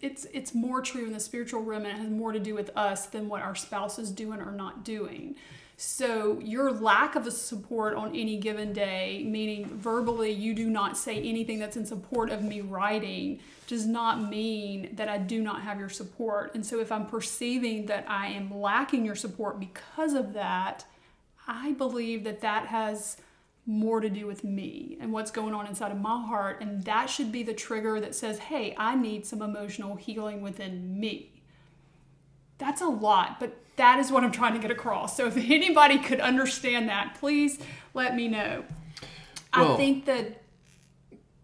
it's 0.02 0.26
it's 0.34 0.54
more 0.54 0.82
true 0.82 1.06
in 1.06 1.12
the 1.14 1.20
spiritual 1.20 1.62
realm 1.62 1.86
and 1.86 1.96
it 1.96 2.00
has 2.02 2.10
more 2.10 2.32
to 2.32 2.38
do 2.38 2.54
with 2.54 2.70
us 2.76 3.06
than 3.06 3.28
what 3.28 3.40
our 3.40 3.54
spouse 3.54 3.98
is 3.98 4.10
doing 4.10 4.38
or 4.40 4.52
not 4.52 4.84
doing. 4.84 5.36
So 5.82 6.38
your 6.40 6.70
lack 6.72 7.16
of 7.16 7.26
a 7.26 7.30
support 7.30 7.94
on 7.94 8.14
any 8.14 8.36
given 8.36 8.74
day, 8.74 9.24
meaning 9.26 9.64
verbally 9.64 10.30
you 10.30 10.52
do 10.52 10.68
not 10.68 10.94
say 10.94 11.16
anything 11.16 11.58
that's 11.58 11.78
in 11.78 11.86
support 11.86 12.28
of 12.28 12.42
me 12.42 12.60
writing, 12.60 13.40
does 13.66 13.86
not 13.86 14.28
mean 14.28 14.94
that 14.96 15.08
I 15.08 15.16
do 15.16 15.40
not 15.40 15.62
have 15.62 15.80
your 15.80 15.88
support. 15.88 16.54
And 16.54 16.66
so 16.66 16.80
if 16.80 16.92
I'm 16.92 17.06
perceiving 17.06 17.86
that 17.86 18.04
I 18.10 18.26
am 18.26 18.60
lacking 18.60 19.06
your 19.06 19.14
support 19.14 19.58
because 19.58 20.12
of 20.12 20.34
that, 20.34 20.84
I 21.48 21.72
believe 21.72 22.24
that 22.24 22.42
that 22.42 22.66
has 22.66 23.16
more 23.64 24.00
to 24.00 24.10
do 24.10 24.26
with 24.26 24.44
me 24.44 24.98
and 25.00 25.14
what's 25.14 25.30
going 25.30 25.54
on 25.54 25.66
inside 25.66 25.92
of 25.92 25.98
my 25.98 26.26
heart. 26.26 26.60
And 26.60 26.84
that 26.84 27.08
should 27.08 27.32
be 27.32 27.42
the 27.42 27.54
trigger 27.54 28.00
that 28.00 28.14
says, 28.14 28.38
hey, 28.38 28.74
I 28.76 28.96
need 28.96 29.24
some 29.24 29.40
emotional 29.40 29.96
healing 29.96 30.42
within 30.42 31.00
me. 31.00 31.39
That's 32.60 32.80
a 32.80 32.86
lot, 32.86 33.40
but 33.40 33.56
that 33.76 33.98
is 33.98 34.12
what 34.12 34.22
I'm 34.22 34.30
trying 34.30 34.52
to 34.52 34.60
get 34.60 34.70
across. 34.70 35.16
So 35.16 35.26
if 35.26 35.36
anybody 35.36 35.98
could 35.98 36.20
understand 36.20 36.88
that, 36.88 37.16
please 37.18 37.58
let 37.94 38.14
me 38.14 38.28
know. 38.28 38.64
I 39.52 39.76
think 39.76 40.04
that 40.04 40.42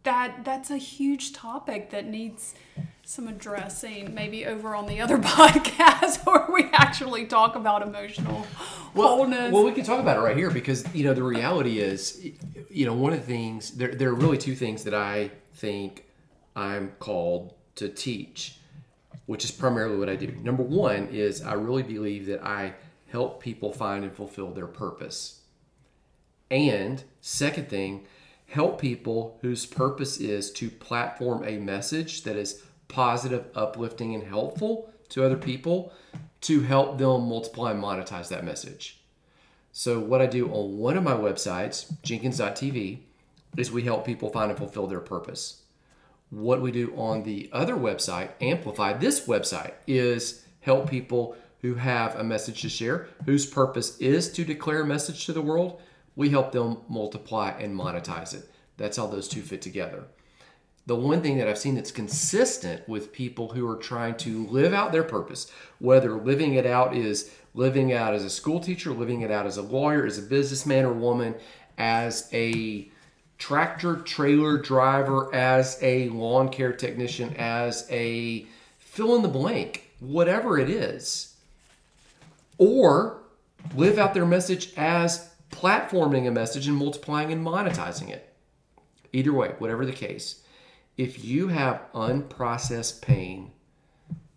that 0.05 0.45
that's 0.45 0.71
a 0.71 0.77
huge 0.77 1.33
topic 1.33 1.91
that 1.91 2.07
needs 2.07 2.55
some 3.03 3.29
addressing 3.29 4.15
maybe 4.15 4.45
over 4.47 4.75
on 4.75 4.87
the 4.87 5.01
other 5.01 5.19
podcast 5.19 6.25
where 6.27 6.47
we 6.53 6.65
actually 6.73 7.27
talk 7.27 7.55
about 7.57 7.83
emotional 7.83 8.47
wholeness. 8.95 9.53
Well, 9.53 9.65
we 9.65 9.73
can 9.73 9.85
talk 9.85 10.01
about 10.01 10.17
it 10.17 10.21
right 10.21 10.37
here 10.37 10.51
because 10.51 10.85
you 10.95 11.05
know 11.05 11.15
the 11.15 11.23
reality 11.23 11.79
is, 11.79 12.25
you 12.71 12.87
know, 12.87 12.95
one 12.95 13.13
of 13.13 13.21
the 13.21 13.27
things 13.27 13.73
there 13.73 13.95
there 13.95 14.11
are 14.11 14.15
really 14.15 14.39
two 14.39 14.55
things 14.55 14.85
that 14.85 14.95
I 14.95 15.31
think 15.55 16.05
I'm 16.55 16.93
called 16.99 17.55
to 17.77 17.89
teach, 17.89 18.59
which 19.27 19.45
is 19.45 19.51
primarily 19.51 19.99
what 19.99 20.09
I 20.09 20.17
do. 20.17 20.29
Number 20.43 20.63
one 20.63 21.09
is 21.09 21.43
I 21.43 21.55
really 21.55 21.83
believe 21.83 22.27
that 22.27 22.45
I 22.45 22.75
help 23.11 23.43
people 23.43 23.73
find 23.73 24.05
and 24.05 24.15
fulfill 24.15 24.53
their 24.53 24.67
purpose. 24.67 25.41
And 26.51 27.03
second 27.21 27.69
thing, 27.69 28.07
help 28.49 28.81
people 28.81 29.39
whose 29.43 29.67
purpose 29.67 30.19
is 30.19 30.51
to 30.53 30.71
platform 30.71 31.45
a 31.45 31.59
message 31.59 32.23
that 32.23 32.37
is 32.37 32.63
positive, 32.89 33.47
uplifting, 33.55 34.15
and 34.15 34.25
helpful 34.25 34.93
to 35.09 35.25
other 35.25 35.37
people 35.37 35.93
to 36.43 36.61
help 36.61 36.99
them 36.99 37.29
multiply 37.29 37.73
and 37.73 37.83
monetize 37.83 38.29
that 38.29 38.45
message. 38.45 39.01
So, 39.73 39.99
what 39.99 40.23
I 40.23 40.27
do 40.27 40.49
on 40.53 40.79
one 40.79 40.97
of 40.97 41.03
my 41.03 41.13
websites, 41.13 41.93
Jenkins.tv, 42.03 43.01
is 43.57 43.71
we 43.71 43.83
help 43.83 44.07
people 44.07 44.31
find 44.31 44.51
and 44.51 44.59
fulfill 44.59 44.87
their 44.87 45.01
purpose. 45.01 45.63
What 46.31 46.61
we 46.61 46.73
do 46.73 46.93
on 46.97 47.23
the 47.23 47.49
other 47.53 47.77
website, 47.77 48.31
Amplify, 48.41 48.95
this 48.95 49.27
website, 49.27 49.75
is 49.87 50.45
help 50.61 50.91
people 50.91 51.37
who 51.61 51.75
have 51.75 52.17
a 52.17 52.25
message 52.25 52.63
to 52.63 52.69
share, 52.69 53.09
whose 53.25 53.47
purpose 53.47 53.97
is 53.99 54.33
to 54.33 54.45
declare 54.45 54.83
a 54.83 54.87
message 54.87 55.27
to 55.27 55.33
the 55.33 55.43
world. 55.43 55.81
We 56.17 56.31
help 56.31 56.53
them 56.53 56.79
multiply 56.89 57.51
and 57.51 57.79
monetize 57.79 58.35
it. 58.35 58.51
That's 58.77 58.97
how 58.97 59.07
those 59.07 59.29
two 59.29 59.43
fit 59.43 59.63
together. 59.63 60.05
The 60.87 60.97
one 60.97 61.23
thing 61.23 61.39
that 61.39 61.49
I've 61.49 61.59
seen 61.59 61.75
that's 61.75 61.91
consistent 61.91 62.89
with 62.89 63.13
people 63.13 63.49
who 63.49 63.69
are 63.69 63.77
trying 63.77 64.17
to 64.19 64.47
live 64.47 64.73
out 64.73 64.93
their 64.93 65.03
purpose, 65.03 65.51
whether 65.79 66.13
living 66.13 66.55
it 66.55 66.67
out 66.67 66.95
is 66.95 67.33
living 67.55 67.93
out 67.93 68.15
as 68.15 68.25
a 68.25 68.31
school 68.31 68.61
teacher, 68.61 68.93
living 68.93 69.23
it 69.23 69.31
out 69.31 69.47
as 69.47 69.57
a 69.57 69.63
lawyer, 69.63 70.07
as 70.07 70.19
a 70.19 70.23
businessman 70.23 70.85
or 70.85 70.93
woman, 70.93 71.35
as 71.79 72.29
a 72.33 72.91
tractor 73.39 73.97
trailer 73.97 74.59
driver, 74.59 75.35
as 75.35 75.79
a 75.83 76.09
lawn 76.09 76.49
care 76.49 76.73
technician, 76.73 77.35
as 77.37 77.87
a 77.91 78.47
fill 78.79 79.17
in 79.17 79.23
the 79.23 79.29
blank, 79.29 79.91
whatever 80.01 80.59
it 80.59 80.71
is, 80.71 81.37
or 82.59 83.19
live 83.75 83.99
out 83.99 84.15
their 84.15 84.27
message 84.27 84.73
as 84.77 85.31
platforming 85.51 86.27
a 86.27 86.31
message 86.31 86.67
and 86.67 86.77
multiplying 86.77 87.33
and 87.33 87.45
monetizing 87.45 88.11
it. 88.11 88.35
Either 89.13 89.33
way, 89.33 89.55
whatever 89.59 89.87
the 89.87 89.93
case, 89.93 90.43
if 90.97 91.25
you 91.25 91.49
have 91.49 91.83
unprocessed 91.95 93.03
pain 93.03 93.53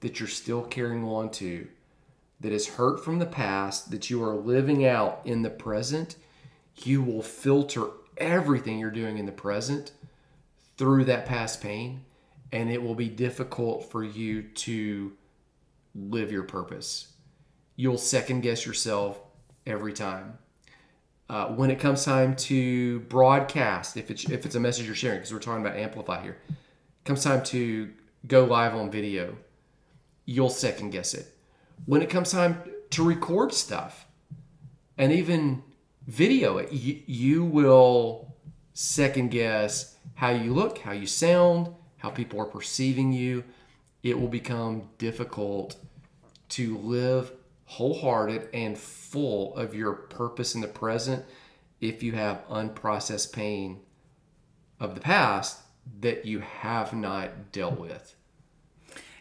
that 0.02 0.20
you're 0.20 0.30
still 0.30 0.64
carrying 0.64 1.04
on 1.04 1.30
to, 1.30 1.68
that 2.42 2.52
is 2.52 2.68
hurt 2.68 3.04
from 3.04 3.20
the 3.20 3.26
past, 3.26 3.92
that 3.92 4.10
you 4.10 4.24
are 4.24 4.36
living 4.36 4.86
out 4.86 5.22
in 5.26 5.42
the 5.42 5.50
present, 5.50 6.16
you 6.84 7.02
will 7.02 7.22
filter 7.22 7.88
everything 8.20 8.80
you're 8.80 8.92
doing 8.92 9.18
in 9.18 9.26
the 9.26 9.32
present 9.32 9.92
through 10.78 11.06
that 11.06 11.26
past 11.26 11.62
pain, 11.62 12.06
and 12.52 12.70
it 12.70 12.82
will 12.82 12.96
be 12.96 13.10
difficult 13.10 13.92
for 13.92 14.04
you 14.04 14.44
to 14.44 15.14
live 15.96 16.32
your 16.32 16.44
purpose. 16.44 17.14
You'll 17.76 17.98
second 17.98 18.42
guess 18.42 18.66
yourself 18.66 19.20
every 19.66 19.94
time. 19.94 20.38
Uh, 21.30 21.48
when 21.48 21.70
it 21.70 21.80
comes 21.80 22.04
time 22.04 22.36
to 22.36 23.02
broadcast, 23.02 23.98
if 23.98 24.10
it's 24.10 24.26
if 24.30 24.46
it's 24.46 24.56
a 24.56 24.60
message 24.60 24.86
you're 24.88 24.96
sharing, 24.96 25.20
because 25.20 25.32
we're 25.32 25.40
talking 25.40 25.62
about 25.62 25.78
amplify 25.78 26.22
here, 26.22 26.38
comes 27.06 27.24
time 27.24 27.44
to 27.44 27.92
go 28.28 28.46
live 28.46 28.74
on 28.74 28.90
video, 28.90 29.36
you'll 30.26 30.50
second 30.50 30.90
guess 30.90 31.14
it. 31.14 31.28
When 31.86 32.02
it 32.02 32.10
comes 32.10 32.32
time 32.32 32.64
to 32.90 33.04
record 33.04 33.54
stuff, 33.54 34.08
and 34.98 35.12
even 35.12 35.62
video 36.10 36.58
it, 36.58 36.72
you, 36.72 37.02
you 37.06 37.46
will 37.46 38.36
second 38.74 39.30
guess 39.30 39.96
how 40.16 40.32
you 40.32 40.54
look, 40.54 40.80
how 40.80 40.92
you 40.92 41.06
sound, 41.06 41.70
how 41.98 42.10
people 42.10 42.40
are 42.42 42.46
perceiving 42.46 43.14
you. 43.14 43.44
It 44.02 44.20
will 44.20 44.28
become 44.28 44.90
difficult 44.98 45.76
to 46.50 46.78
live 46.78 47.32
wholehearted 47.66 48.50
and 48.54 48.78
full 48.78 49.56
of 49.56 49.76
your 49.76 49.94
purpose 49.94 50.56
in 50.56 50.62
the 50.62 50.68
present 50.68 51.24
if 51.80 52.02
you 52.02 52.14
have 52.14 52.48
unprocessed 52.50 53.32
pain 53.32 53.80
of 54.80 54.96
the 54.96 55.02
past 55.02 55.60
that 56.00 56.26
you 56.26 56.40
have 56.40 56.92
not 56.92 57.52
dealt 57.52 57.80
with. 57.80 58.16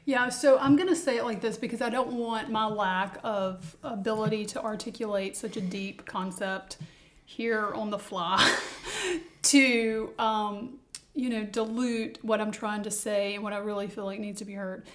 Yeah, 0.08 0.30
so 0.30 0.58
I'm 0.58 0.74
going 0.74 0.88
to 0.88 0.96
say 0.96 1.18
it 1.18 1.24
like 1.24 1.42
this 1.42 1.58
because 1.58 1.82
I 1.82 1.90
don't 1.90 2.14
want 2.14 2.48
my 2.48 2.64
lack 2.64 3.18
of 3.22 3.76
ability 3.82 4.46
to 4.46 4.62
articulate 4.64 5.36
such 5.36 5.58
a 5.58 5.60
deep 5.60 6.06
concept 6.06 6.78
here 7.26 7.74
on 7.74 7.90
the 7.90 7.98
fly 7.98 8.56
to, 9.42 10.14
um, 10.18 10.78
you 11.14 11.28
know, 11.28 11.44
dilute 11.44 12.24
what 12.24 12.40
I'm 12.40 12.50
trying 12.50 12.84
to 12.84 12.90
say 12.90 13.34
and 13.34 13.44
what 13.44 13.52
I 13.52 13.58
really 13.58 13.86
feel 13.86 14.06
like 14.06 14.18
needs 14.18 14.38
to 14.38 14.46
be 14.46 14.54
heard. 14.54 14.86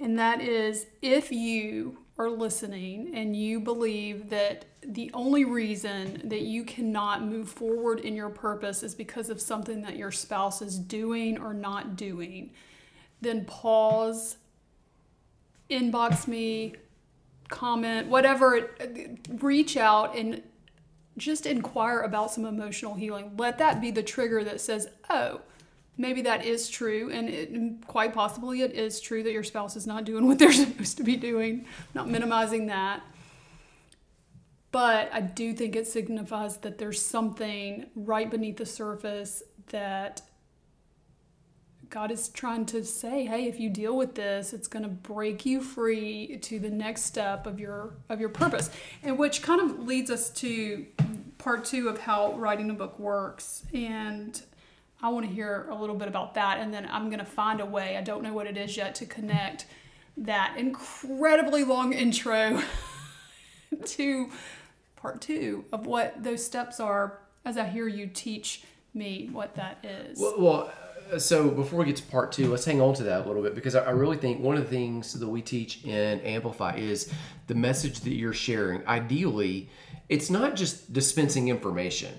And 0.00 0.18
that 0.18 0.40
is 0.40 0.86
if 1.00 1.30
you 1.30 1.98
are 2.18 2.28
listening 2.28 3.14
and 3.14 3.36
you 3.36 3.60
believe 3.60 4.30
that 4.30 4.64
the 4.82 5.12
only 5.14 5.44
reason 5.44 6.22
that 6.24 6.42
you 6.42 6.64
cannot 6.64 7.22
move 7.22 7.48
forward 7.48 8.00
in 8.00 8.16
your 8.16 8.30
purpose 8.30 8.82
is 8.82 8.96
because 8.96 9.30
of 9.30 9.40
something 9.40 9.82
that 9.82 9.94
your 9.94 10.10
spouse 10.10 10.60
is 10.60 10.76
doing 10.76 11.38
or 11.38 11.54
not 11.54 11.94
doing, 11.94 12.50
then 13.20 13.44
pause 13.44 14.38
inbox 15.70 16.26
me, 16.28 16.74
comment, 17.48 18.08
whatever. 18.08 18.70
Reach 19.28 19.76
out 19.76 20.16
and 20.16 20.42
just 21.16 21.46
inquire 21.46 22.00
about 22.00 22.30
some 22.30 22.44
emotional 22.44 22.94
healing. 22.94 23.32
Let 23.36 23.58
that 23.58 23.80
be 23.80 23.90
the 23.90 24.02
trigger 24.02 24.44
that 24.44 24.60
says, 24.60 24.88
oh, 25.08 25.40
maybe 25.96 26.22
that 26.22 26.44
is 26.44 26.68
true. 26.68 27.10
And, 27.10 27.28
it, 27.28 27.86
quite 27.86 28.12
possibly 28.12 28.62
it 28.62 28.72
is 28.72 29.00
true 29.00 29.22
that 29.22 29.32
your 29.32 29.44
spouse 29.44 29.76
is 29.76 29.86
not 29.86 30.04
doing 30.04 30.26
what 30.26 30.38
they're 30.40 30.52
supposed 30.52 30.96
to 30.98 31.04
be 31.04 31.16
doing, 31.16 31.66
not 31.94 32.08
minimizing 32.08 32.66
that. 32.66 33.02
But 34.72 35.08
I 35.12 35.22
do 35.22 35.54
think 35.54 35.74
it 35.74 35.86
signifies 35.86 36.58
that 36.58 36.76
there's 36.76 37.00
something 37.00 37.86
right 37.94 38.30
beneath 38.30 38.58
the 38.58 38.66
surface 38.66 39.42
that 39.68 40.20
God 41.90 42.10
is 42.10 42.28
trying 42.28 42.66
to 42.66 42.84
say, 42.84 43.24
hey, 43.26 43.46
if 43.46 43.60
you 43.60 43.70
deal 43.70 43.96
with 43.96 44.14
this, 44.14 44.52
it's 44.52 44.68
going 44.68 44.82
to 44.82 44.88
break 44.88 45.46
you 45.46 45.60
free 45.60 46.38
to 46.42 46.58
the 46.58 46.70
next 46.70 47.02
step 47.02 47.46
of 47.46 47.60
your 47.60 47.94
of 48.08 48.20
your 48.20 48.28
purpose. 48.28 48.70
And 49.02 49.18
which 49.18 49.42
kind 49.42 49.60
of 49.60 49.86
leads 49.86 50.10
us 50.10 50.30
to 50.30 50.86
part 51.38 51.64
2 51.64 51.88
of 51.88 52.00
how 52.00 52.34
writing 52.34 52.70
a 52.70 52.74
book 52.74 52.98
works. 52.98 53.64
And 53.72 54.40
I 55.02 55.10
want 55.10 55.26
to 55.26 55.32
hear 55.32 55.68
a 55.70 55.74
little 55.74 55.94
bit 55.94 56.08
about 56.08 56.34
that 56.34 56.58
and 56.58 56.72
then 56.72 56.88
I'm 56.90 57.06
going 57.06 57.18
to 57.18 57.24
find 57.24 57.60
a 57.60 57.66
way, 57.66 57.96
I 57.96 58.00
don't 58.00 58.22
know 58.22 58.32
what 58.32 58.46
it 58.46 58.56
is 58.56 58.76
yet, 58.76 58.94
to 58.96 59.06
connect 59.06 59.66
that 60.16 60.56
incredibly 60.56 61.62
long 61.62 61.92
intro 61.92 62.62
to 63.84 64.30
part 64.96 65.20
2 65.20 65.66
of 65.72 65.86
what 65.86 66.22
those 66.22 66.44
steps 66.44 66.80
are 66.80 67.18
as 67.44 67.56
I 67.58 67.64
hear 67.64 67.86
you 67.86 68.06
teach 68.06 68.62
me 68.94 69.28
what 69.30 69.54
that 69.54 69.84
is. 69.84 70.18
Well, 70.18 70.34
well, 70.38 70.72
so 71.18 71.48
before 71.48 71.80
we 71.80 71.86
get 71.86 71.96
to 71.96 72.02
part 72.04 72.32
two, 72.32 72.50
let's 72.50 72.64
hang 72.64 72.80
on 72.80 72.94
to 72.94 73.02
that 73.04 73.24
a 73.24 73.26
little 73.26 73.42
bit 73.42 73.54
because 73.54 73.74
I, 73.74 73.90
really 73.90 74.16
think 74.16 74.40
one 74.40 74.56
of 74.56 74.64
the 74.64 74.70
things 74.70 75.12
that 75.14 75.28
we 75.28 75.42
teach 75.42 75.84
in 75.84 76.20
Amplify 76.20 76.76
is 76.76 77.12
the 77.46 77.54
message 77.54 78.00
that 78.00 78.14
you're 78.14 78.32
sharing. 78.32 78.86
Ideally, 78.86 79.68
it's 80.08 80.30
not 80.30 80.56
just 80.56 80.92
dispensing 80.92 81.48
information. 81.48 82.14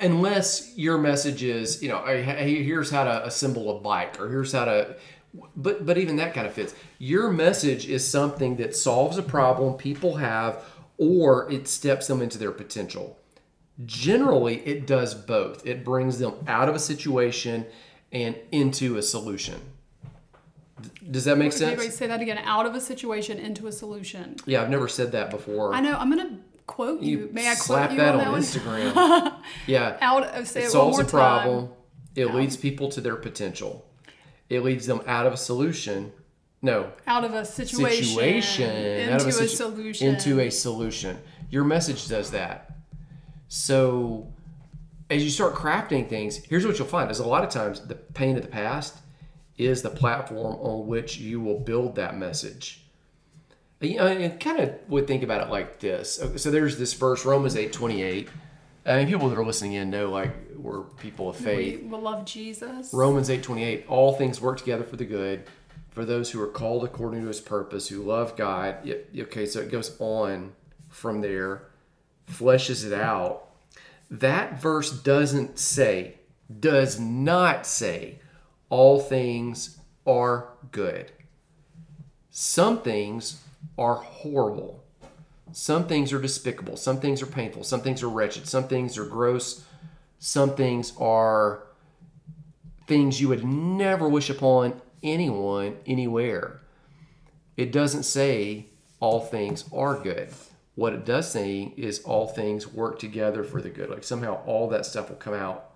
Unless 0.00 0.76
your 0.76 0.98
message 0.98 1.42
is, 1.42 1.82
you 1.82 1.88
know, 1.88 2.04
here's 2.04 2.90
how 2.90 3.04
to 3.04 3.26
assemble 3.26 3.76
a 3.76 3.80
bike, 3.80 4.20
or 4.20 4.28
here's 4.28 4.52
how 4.52 4.66
to, 4.66 4.96
but 5.54 5.86
but 5.86 5.96
even 5.96 6.16
that 6.16 6.34
kind 6.34 6.46
of 6.46 6.52
fits. 6.52 6.74
Your 6.98 7.30
message 7.30 7.88
is 7.88 8.06
something 8.06 8.56
that 8.56 8.76
solves 8.76 9.16
a 9.16 9.22
problem 9.22 9.74
people 9.74 10.16
have, 10.16 10.62
or 10.98 11.50
it 11.50 11.66
steps 11.68 12.08
them 12.08 12.20
into 12.20 12.36
their 12.36 12.52
potential 12.52 13.18
generally 13.84 14.56
it 14.66 14.86
does 14.86 15.14
both 15.14 15.66
it 15.66 15.84
brings 15.84 16.18
them 16.18 16.32
out 16.46 16.68
of 16.68 16.74
a 16.74 16.78
situation 16.78 17.66
and 18.12 18.34
into 18.50 18.96
a 18.96 19.02
solution 19.02 19.60
does 21.10 21.24
that 21.24 21.38
make 21.38 21.52
sense 21.52 21.94
say 21.94 22.06
that 22.06 22.20
again. 22.20 22.38
Out 22.38 22.66
of 22.66 22.74
a 22.74 22.80
situation 22.80 23.38
into 23.38 23.66
a 23.66 23.72
solution. 23.72 24.36
yeah 24.46 24.62
i've 24.62 24.70
never 24.70 24.88
said 24.88 25.12
that 25.12 25.30
before 25.30 25.74
I 25.74 25.80
know. 25.80 25.94
I'm 25.96 26.08
gonna 26.10 26.38
quote 26.66 27.00
you. 27.00 27.28
May 27.32 27.42
I 27.48 27.54
quote 27.54 27.64
slap 27.64 27.90
you 27.92 27.98
that 27.98 28.14
on 28.14 28.20
on, 28.22 28.34
that 28.34 28.40
instagram 28.40 29.34
yeah 29.66 29.96
Out. 30.00 30.24
Of, 30.24 30.48
say 30.48 30.62
it 30.62 30.66
it, 30.66 30.70
solves 30.70 30.98
a 30.98 31.04
problem 31.04 31.66
time. 31.68 31.74
it 32.14 32.34
leads 32.34 32.56
people 32.56 32.88
to 32.90 33.00
their 33.00 33.16
potential 33.16 33.86
it 34.48 34.62
leads 34.64 34.86
them 34.86 35.02
out 35.06 35.26
of 35.26 35.32
a 35.32 35.36
solution 35.36 36.12
no 36.62 36.92
Out 37.06 37.24
of 37.24 37.34
a 37.34 37.44
situation, 37.44 38.04
situation 38.04 38.70
into 38.70 39.28
a, 39.28 39.32
situ- 39.32 39.48
solution. 39.48 40.08
into 40.14 40.40
a 40.40 40.50
solution 40.50 41.18
your 41.50 41.64
message 41.64 42.08
does 42.08 42.30
that 42.32 42.75
so 43.48 44.32
as 45.10 45.22
you 45.22 45.30
start 45.30 45.54
crafting 45.54 46.08
things 46.08 46.36
here's 46.44 46.66
what 46.66 46.78
you'll 46.78 46.88
find 46.88 47.10
is 47.10 47.18
a 47.18 47.26
lot 47.26 47.44
of 47.44 47.50
times 47.50 47.80
the 47.86 47.94
pain 47.94 48.36
of 48.36 48.42
the 48.42 48.48
past 48.48 48.98
is 49.58 49.82
the 49.82 49.90
platform 49.90 50.56
on 50.56 50.86
which 50.86 51.18
you 51.18 51.40
will 51.40 51.58
build 51.58 51.94
that 51.96 52.16
message. 52.16 52.82
You 53.80 53.96
know, 53.96 54.06
and 54.06 54.40
kind 54.40 54.58
of 54.58 54.74
would 54.88 55.06
think 55.06 55.22
about 55.22 55.46
it 55.46 55.50
like 55.50 55.80
this. 55.80 56.20
So 56.36 56.50
there's 56.50 56.78
this 56.78 56.94
verse 56.94 57.24
romans 57.24 57.56
8 57.56 57.72
28 57.72 58.28
i 58.86 58.96
mean 58.96 59.06
people 59.06 59.28
that 59.28 59.38
are 59.38 59.44
listening 59.44 59.74
in 59.74 59.90
know 59.90 60.10
like 60.10 60.34
we're 60.56 60.82
people 60.82 61.28
of 61.28 61.36
faith. 61.36 61.82
we 61.82 61.98
love 61.98 62.24
Jesus. 62.24 62.92
Romans 62.92 63.28
8:28 63.28 63.84
all 63.88 64.14
things 64.14 64.40
work 64.40 64.58
together 64.58 64.84
for 64.84 64.96
the 64.96 65.04
good 65.04 65.44
for 65.90 66.04
those 66.04 66.30
who 66.30 66.42
are 66.42 66.48
called 66.48 66.84
according 66.84 67.20
to 67.20 67.28
his 67.28 67.40
purpose 67.40 67.88
who 67.88 68.02
love 68.02 68.36
God. 68.36 68.76
Okay, 69.16 69.46
so 69.46 69.60
it 69.60 69.70
goes 69.70 69.94
on 70.00 70.52
from 70.88 71.20
there 71.20 71.62
fleshes 72.26 72.84
it 72.86 72.92
out. 72.92 73.48
That 74.10 74.60
verse 74.60 74.90
doesn't 74.90 75.58
say 75.58 76.18
does 76.60 77.00
not 77.00 77.66
say 77.66 78.20
all 78.68 79.00
things 79.00 79.78
are 80.06 80.48
good. 80.70 81.12
Some 82.30 82.82
things 82.82 83.42
are 83.78 83.96
horrible. 83.96 84.84
Some 85.52 85.86
things 85.86 86.12
are 86.12 86.20
despicable. 86.20 86.76
Some 86.76 87.00
things 87.00 87.22
are 87.22 87.26
painful. 87.26 87.64
Some 87.64 87.80
things 87.80 88.02
are 88.02 88.08
wretched. 88.08 88.46
Some 88.46 88.68
things 88.68 88.98
are 88.98 89.06
gross. 89.06 89.64
Some 90.18 90.54
things 90.54 90.92
are 90.98 91.62
things 92.86 93.20
you 93.20 93.28
would 93.28 93.44
never 93.44 94.08
wish 94.08 94.30
upon 94.30 94.80
anyone, 95.02 95.76
anywhere. 95.86 96.60
It 97.56 97.72
doesn't 97.72 98.02
say 98.04 98.66
all 99.00 99.20
things 99.20 99.64
are 99.72 99.98
good. 99.98 100.28
What 100.76 100.92
it 100.92 101.06
does 101.06 101.30
say 101.30 101.72
is 101.76 102.00
all 102.00 102.28
things 102.28 102.72
work 102.72 102.98
together 102.98 103.42
for 103.42 103.62
the 103.62 103.70
good. 103.70 103.88
Like 103.88 104.04
somehow 104.04 104.42
all 104.44 104.68
that 104.68 104.84
stuff 104.84 105.08
will 105.08 105.16
come 105.16 105.34
out. 105.34 105.72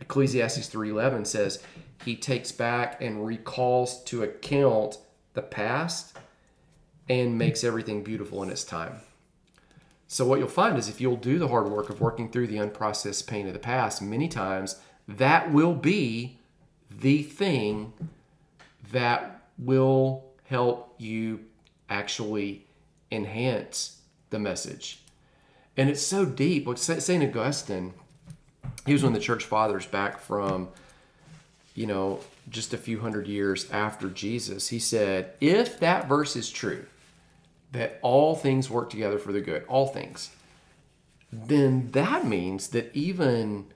Ecclesiastes 0.00 0.68
3:11 0.68 1.26
says 1.26 1.62
he 2.04 2.16
takes 2.16 2.50
back 2.50 3.00
and 3.00 3.26
recalls 3.26 4.02
to 4.04 4.22
account 4.22 4.98
the 5.34 5.42
past 5.42 6.16
and 7.08 7.38
makes 7.38 7.62
everything 7.62 8.02
beautiful 8.02 8.42
in 8.42 8.48
its 8.48 8.64
time. 8.64 9.00
So 10.08 10.26
what 10.26 10.38
you'll 10.38 10.48
find 10.48 10.78
is 10.78 10.88
if 10.88 11.00
you'll 11.00 11.16
do 11.16 11.38
the 11.38 11.48
hard 11.48 11.68
work 11.68 11.90
of 11.90 12.00
working 12.00 12.30
through 12.30 12.46
the 12.46 12.56
unprocessed 12.56 13.26
pain 13.26 13.46
of 13.46 13.52
the 13.52 13.58
past, 13.58 14.00
many 14.00 14.28
times 14.28 14.80
that 15.06 15.52
will 15.52 15.74
be 15.74 16.38
the 16.90 17.22
thing 17.22 17.92
that 18.92 19.42
will 19.58 20.24
help 20.44 20.94
you 20.98 21.40
actually 21.90 22.64
enhance 23.10 24.00
the 24.30 24.38
message. 24.38 25.02
And 25.76 25.90
it's 25.90 26.02
so 26.02 26.24
deep. 26.24 26.66
Like 26.66 26.78
St. 26.78 27.22
Augustine, 27.22 27.94
he 28.84 28.92
was 28.92 29.02
one 29.02 29.12
of 29.12 29.18
the 29.18 29.24
church 29.24 29.44
fathers 29.44 29.86
back 29.86 30.20
from, 30.20 30.68
you 31.74 31.86
know, 31.86 32.20
just 32.48 32.72
a 32.72 32.78
few 32.78 33.00
hundred 33.00 33.26
years 33.26 33.70
after 33.70 34.08
Jesus. 34.08 34.68
He 34.68 34.78
said, 34.78 35.32
if 35.40 35.80
that 35.80 36.08
verse 36.08 36.36
is 36.36 36.50
true, 36.50 36.86
that 37.72 37.98
all 38.02 38.34
things 38.34 38.70
work 38.70 38.88
together 38.88 39.18
for 39.18 39.32
the 39.32 39.40
good, 39.40 39.64
all 39.68 39.88
things, 39.88 40.30
then 41.32 41.90
that 41.90 42.24
means 42.26 42.68
that 42.68 42.94
even 42.94 43.66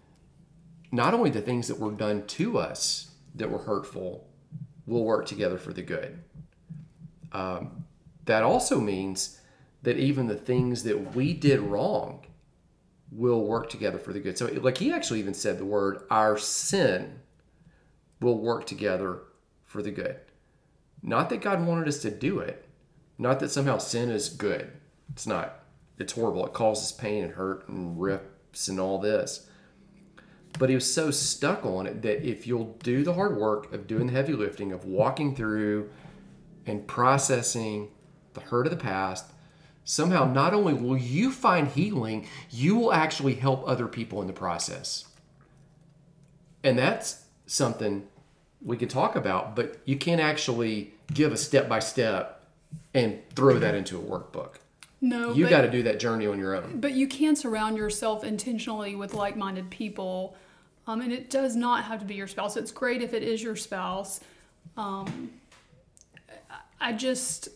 not 0.93 1.15
only 1.15 1.31
the 1.31 1.43
things 1.43 1.69
that 1.69 1.79
were 1.79 1.91
done 1.91 2.27
to 2.27 2.59
us 2.59 3.11
that 3.35 3.51
were 3.51 3.59
hurtful 3.59 4.27
will 4.87 5.05
work 5.05 5.27
together 5.27 5.59
for 5.59 5.73
the 5.73 5.83
good. 5.83 6.23
Um, 7.33 7.85
that 8.25 8.43
also 8.43 8.81
means 8.81 9.39
that 9.83 9.97
even 9.97 10.27
the 10.27 10.37
things 10.37 10.83
that 10.85 11.14
we 11.14 11.33
did 11.33 11.61
wrong 11.61 12.27
will 13.11 13.45
work 13.45 13.69
together 13.71 13.99
for 13.99 14.12
the 14.12 14.21
good. 14.21 14.38
So, 14.38 14.47
like 14.47 14.79
he 14.79 14.93
actually 14.93 15.21
even 15.21 15.35
said 15.35 15.59
the 15.59 15.64
word, 15.64 16.03
our 16.11 16.38
sin 16.38 17.21
will 18.21 18.38
work 18.38 18.66
together 18.66 19.21
for 19.64 19.83
the 19.83 19.90
good. 19.90 20.16
Not 21.03 21.31
that 21.31 21.40
God 21.40 21.66
wanted 21.66 21.88
us 21.88 21.99
to 22.03 22.11
do 22.11 22.38
it, 22.40 22.66
not 23.19 23.40
that 23.40 23.51
somehow 23.51 23.79
sin 23.79 24.11
is 24.11 24.29
good. 24.29 24.71
It's 25.12 25.27
not. 25.27 25.61
It's 25.99 26.12
horrible. 26.12 26.47
It 26.47 26.53
causes 26.53 26.93
pain 26.93 27.25
and 27.25 27.35
hurt 27.35 27.69
and 27.69 28.01
rips 28.01 28.69
and 28.69 28.79
all 28.79 28.99
this. 28.99 29.47
But 30.59 30.69
he 30.69 30.75
was 30.75 30.93
so 30.93 31.11
stuck 31.11 31.64
on 31.64 31.87
it 31.87 32.03
that 32.03 32.27
if 32.27 32.47
you'll 32.47 32.77
do 32.83 33.05
the 33.05 33.14
hard 33.14 33.37
work 33.37 33.73
of 33.73 33.87
doing 33.87 34.07
the 34.07 34.12
heavy 34.12 34.33
lifting, 34.33 34.73
of 34.73 34.85
walking 34.85 35.35
through 35.35 35.90
and 36.66 36.87
processing 36.87 37.88
the 38.35 38.40
hurt 38.40 38.66
of 38.66 38.71
the 38.71 38.77
past, 38.77 39.27
somehow 39.85 40.25
not 40.25 40.55
only 40.55 40.75
will 40.75 40.97
you 40.97 41.33
find 41.33 41.69
healing, 41.69 42.27
you 42.51 42.77
will 42.77 42.93
actually 42.93 43.35
help 43.35 43.66
other 43.66 43.87
people 43.87 44.21
in 44.21 44.27
the 44.27 44.33
process. 44.33 45.07
And 46.62 46.79
that's 46.79 47.25
something 47.47 48.07
we 48.62 48.77
could 48.77 48.90
talk 48.90 49.16
about, 49.16 49.57
but 49.57 49.79
you 49.85 49.97
can't 49.97 50.21
actually 50.21 50.93
give 51.12 51.33
a 51.33 51.37
step 51.37 51.69
by 51.69 51.79
step 51.79 52.45
and 52.95 53.19
throw 53.35 53.59
that 53.59 53.75
into 53.75 53.99
a 53.99 54.03
workbook. 54.03 54.57
No, 55.01 55.33
You 55.33 55.49
got 55.49 55.62
to 55.62 55.71
do 55.71 55.83
that 55.85 55.99
journey 55.99 56.27
on 56.27 56.38
your 56.38 56.55
own. 56.55 56.79
but 56.79 56.93
you 56.93 57.09
can 57.09 57.35
surround 57.35 57.79
yourself 57.79 58.23
intentionally 58.23 58.95
with 58.95 59.14
like-minded 59.14 59.71
people, 59.71 60.37
um, 60.87 61.01
and 61.01 61.11
it 61.11 61.31
does 61.31 61.57
not 61.57 61.85
have 61.85 62.01
to 62.01 62.05
be 62.05 62.14
your 62.14 62.27
spouse. 62.27 62.57
It's 62.59 62.71
great 62.71 63.01
if 63.01 63.14
it 63.14 63.23
is 63.23 63.43
your 63.43 63.57
spouse. 63.57 64.21
Um, 64.77 65.31
I 66.79 66.93
just 66.93 67.49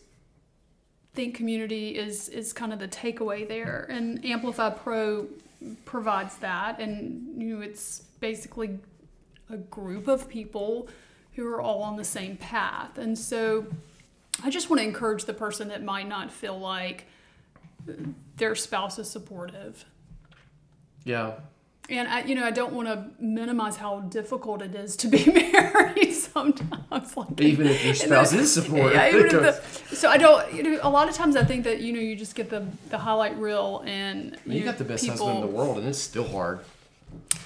think 1.15 1.35
community 1.35 1.97
is 1.97 2.29
is 2.29 2.53
kind 2.53 2.73
of 2.73 2.79
the 2.79 2.87
takeaway 2.87 3.47
there, 3.47 3.87
and 3.89 4.23
Amplify 4.25 4.69
Pro 4.71 5.27
provides 5.85 6.37
that, 6.37 6.79
and 6.79 7.41
you 7.41 7.55
know 7.55 7.61
it's 7.61 8.01
basically 8.19 8.79
a 9.49 9.57
group 9.57 10.07
of 10.07 10.29
people 10.29 10.87
who 11.33 11.47
are 11.47 11.61
all 11.61 11.81
on 11.83 11.97
the 11.97 12.03
same 12.03 12.37
path, 12.37 12.97
and 12.97 13.17
so 13.17 13.65
I 14.43 14.49
just 14.49 14.69
want 14.69 14.81
to 14.81 14.87
encourage 14.87 15.25
the 15.25 15.33
person 15.33 15.69
that 15.69 15.83
might 15.83 16.07
not 16.07 16.31
feel 16.31 16.59
like 16.59 17.05
their 18.37 18.55
spouse 18.55 18.99
is 18.99 19.09
supportive. 19.09 19.85
Yeah. 21.03 21.33
And 21.87 22.07
I, 22.07 22.23
you 22.23 22.33
know, 22.33 22.43
I 22.43 22.51
don't 22.51 22.73
want 22.73 22.87
to 22.87 23.05
minimize 23.23 23.77
how 23.77 23.99
difficult 23.99 24.63
it 24.63 24.73
is 24.73 24.95
to 24.97 25.07
be 25.07 25.23
married 25.31 26.13
sometimes. 26.13 27.15
Like 27.15 27.39
Even 27.41 27.67
if 27.67 27.85
your 27.85 27.93
spouse 27.93 28.33
is 28.33 28.53
supportive. 28.53 28.93
Yeah, 28.93 29.09
even 29.09 29.45
if 29.45 29.89
the, 29.89 29.95
so 29.95 30.09
I 30.09 30.17
don't. 30.17 30.51
You 30.51 30.63
know, 30.63 30.79
a 30.81 30.89
lot 30.89 31.07
of 31.09 31.15
times 31.15 31.35
I 31.35 31.43
think 31.43 31.63
that 31.65 31.81
you 31.81 31.93
know 31.93 31.99
you 31.99 32.15
just 32.15 32.35
get 32.35 32.49
the 32.49 32.65
the 32.89 32.97
highlight 32.97 33.37
reel 33.37 33.83
and 33.85 34.37
you 34.45 34.61
know, 34.61 34.65
got 34.65 34.77
the 34.79 34.83
best 34.83 35.03
people, 35.03 35.27
husband 35.27 35.43
in 35.43 35.51
the 35.51 35.55
world, 35.55 35.77
and 35.77 35.87
it's 35.87 35.99
still 35.99 36.27
hard. 36.27 36.61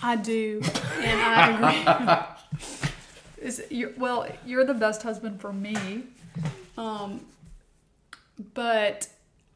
I 0.02 0.16
do, 0.16 0.62
and 1.02 1.22
I 1.22 2.26
agree. 2.52 2.66
Is 3.46 3.64
you 3.70 3.94
well, 3.98 4.28
you're 4.46 4.66
the 4.66 4.74
best 4.74 5.04
husband 5.04 5.40
for 5.40 5.54
me, 5.54 6.04
um, 6.78 7.26
but 8.54 9.08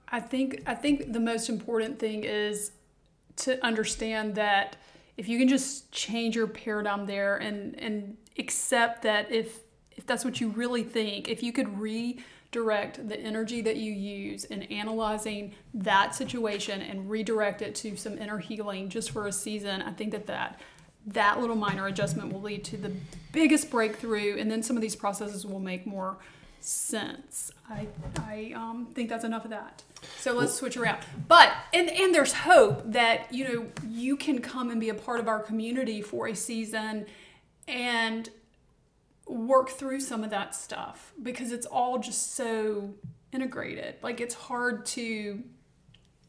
I 0.10 0.20
think 0.20 0.64
I 0.66 0.76
think 0.76 1.12
the 1.12 1.20
most 1.20 1.50
important 1.50 2.00
thing 2.00 2.24
is 2.24 2.72
to 3.38 3.64
understand 3.66 4.36
that 4.36 4.76
if 5.18 5.28
you 5.28 5.38
can 5.38 5.48
just 5.48 5.92
change 5.92 6.36
your 6.36 6.48
paradigm 6.48 7.06
there 7.06 7.38
and 7.38 7.78
and 7.80 8.18
accept 8.38 9.04
that 9.04 9.32
if 9.32 9.60
if 9.92 10.06
that's 10.06 10.26
what 10.26 10.42
you 10.42 10.50
really 10.50 10.84
think, 10.84 11.28
if 11.28 11.44
you 11.44 11.54
could 11.54 11.80
redirect 11.80 13.08
the 13.08 13.20
energy 13.20 13.62
that 13.62 13.78
you 13.78 13.92
use 13.92 14.46
in 14.46 14.64
analyzing 14.64 15.54
that 15.74 16.16
situation 16.16 16.82
and 16.82 17.10
redirect 17.10 17.62
it 17.62 17.76
to 17.76 17.96
some 17.96 18.18
inner 18.18 18.40
healing 18.40 18.90
just 18.90 19.12
for 19.12 19.28
a 19.28 19.32
season, 19.32 19.84
I 19.84 19.92
think 19.92 20.12
that 20.12 20.26
that 20.28 20.60
that 21.06 21.40
little 21.40 21.56
minor 21.56 21.88
adjustment 21.88 22.32
will 22.32 22.42
lead 22.42 22.64
to 22.64 22.78
the 22.78 22.92
biggest 23.34 23.70
breakthrough, 23.70 24.38
and 24.40 24.50
then 24.50 24.64
some 24.64 24.78
of 24.78 24.82
these 24.82 24.96
processes 24.96 25.46
will 25.46 25.60
make 25.60 25.86
more 25.86 26.18
sense. 26.68 27.52
I 27.70 27.88
I 28.18 28.54
um, 28.56 28.88
think 28.94 29.10
that's 29.10 29.24
enough 29.24 29.46
of 29.46 29.52
that. 29.52 29.84
So 30.20 30.34
let's 30.34 30.54
switch 30.54 30.78
around. 30.78 31.00
But 31.28 31.52
and 31.74 31.90
and 31.90 32.14
there's 32.14 32.34
hope 32.34 32.82
that 32.92 33.34
you 33.34 33.46
know 33.46 33.66
you 33.90 34.18
can 34.18 34.40
come 34.40 34.70
and 34.72 34.80
be 34.80 34.90
a 34.90 34.94
part 34.94 35.20
of 35.20 35.28
our 35.28 35.40
community 35.40 36.02
for 36.02 36.28
a 36.28 36.36
season, 36.36 37.06
and 37.68 38.30
work 39.26 39.70
through 39.70 40.02
some 40.02 40.24
of 40.24 40.30
that 40.32 40.54
stuff 40.54 41.14
because 41.22 41.52
it's 41.52 41.66
all 41.66 42.00
just 42.00 42.36
so 42.36 42.94
integrated. 43.32 43.96
Like 44.02 44.20
it's 44.20 44.36
hard 44.36 44.86
to 44.88 45.44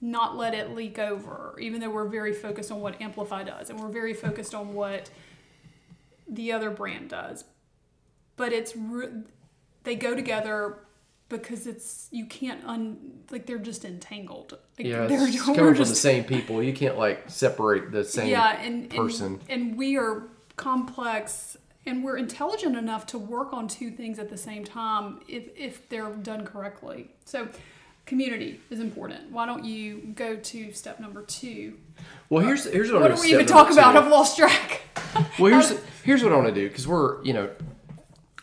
not 0.00 0.36
let 0.36 0.54
it 0.54 0.74
leak 0.74 0.98
over, 0.98 1.56
even 1.60 1.80
though 1.80 1.90
we're 1.90 2.08
very 2.08 2.32
focused 2.32 2.70
on 2.70 2.80
what 2.80 3.00
Amplify 3.00 3.42
does 3.42 3.70
and 3.70 3.80
we're 3.80 3.88
very 3.88 4.14
focused 4.14 4.54
on 4.54 4.74
what 4.74 5.10
the 6.28 6.52
other 6.52 6.70
brand 6.70 7.10
does. 7.10 7.44
But 8.36 8.52
it's 8.52 8.76
re- 8.76 9.22
they 9.84 9.94
go 9.94 10.14
together 10.14 10.78
because 11.28 11.66
it's 11.66 12.08
you 12.10 12.26
can't 12.26 12.64
un 12.66 13.20
like 13.30 13.46
they're 13.46 13.58
just 13.58 13.84
entangled. 13.84 14.58
Like 14.78 14.86
Yeah, 14.86 15.06
they're 15.06 15.26
it's 15.26 15.42
coming 15.44 15.74
from 15.74 15.76
the 15.76 15.86
same 15.86 16.24
people. 16.24 16.62
You 16.62 16.72
can't 16.72 16.98
like 16.98 17.24
separate 17.28 17.92
the 17.92 18.04
same 18.04 18.28
yeah, 18.28 18.60
and, 18.60 18.90
person. 18.90 19.40
And, 19.48 19.62
and 19.70 19.78
we 19.78 19.96
are 19.96 20.24
complex 20.56 21.56
and 21.86 22.02
we're 22.02 22.16
intelligent 22.16 22.76
enough 22.76 23.06
to 23.06 23.18
work 23.18 23.52
on 23.52 23.68
two 23.68 23.90
things 23.90 24.18
at 24.18 24.30
the 24.30 24.36
same 24.36 24.64
time 24.64 25.20
if, 25.28 25.48
if 25.56 25.88
they're 25.88 26.10
done 26.10 26.46
correctly. 26.46 27.10
So, 27.24 27.48
community 28.06 28.60
is 28.70 28.80
important. 28.80 29.30
Why 29.30 29.46
don't 29.46 29.64
you 29.64 30.12
go 30.14 30.36
to 30.36 30.72
step 30.72 31.00
number 31.00 31.22
two? 31.22 31.74
Well, 32.30 32.44
here's 32.44 32.64
here's 32.64 32.90
what, 32.90 33.02
What 33.02 33.10
I'm 33.10 33.16
do 33.16 33.22
we 33.22 33.34
even 33.34 33.46
talk 33.46 33.70
about? 33.70 33.92
two. 33.92 33.98
I've 33.98 34.10
lost 34.10 34.36
track. 34.38 34.82
Well, 35.38 35.52
here's 35.52 35.78
here's 36.04 36.22
what 36.22 36.32
I 36.32 36.36
want 36.36 36.48
to 36.48 36.54
do 36.54 36.68
because 36.68 36.86
we're 36.88 37.22
you 37.22 37.32
know 37.32 37.50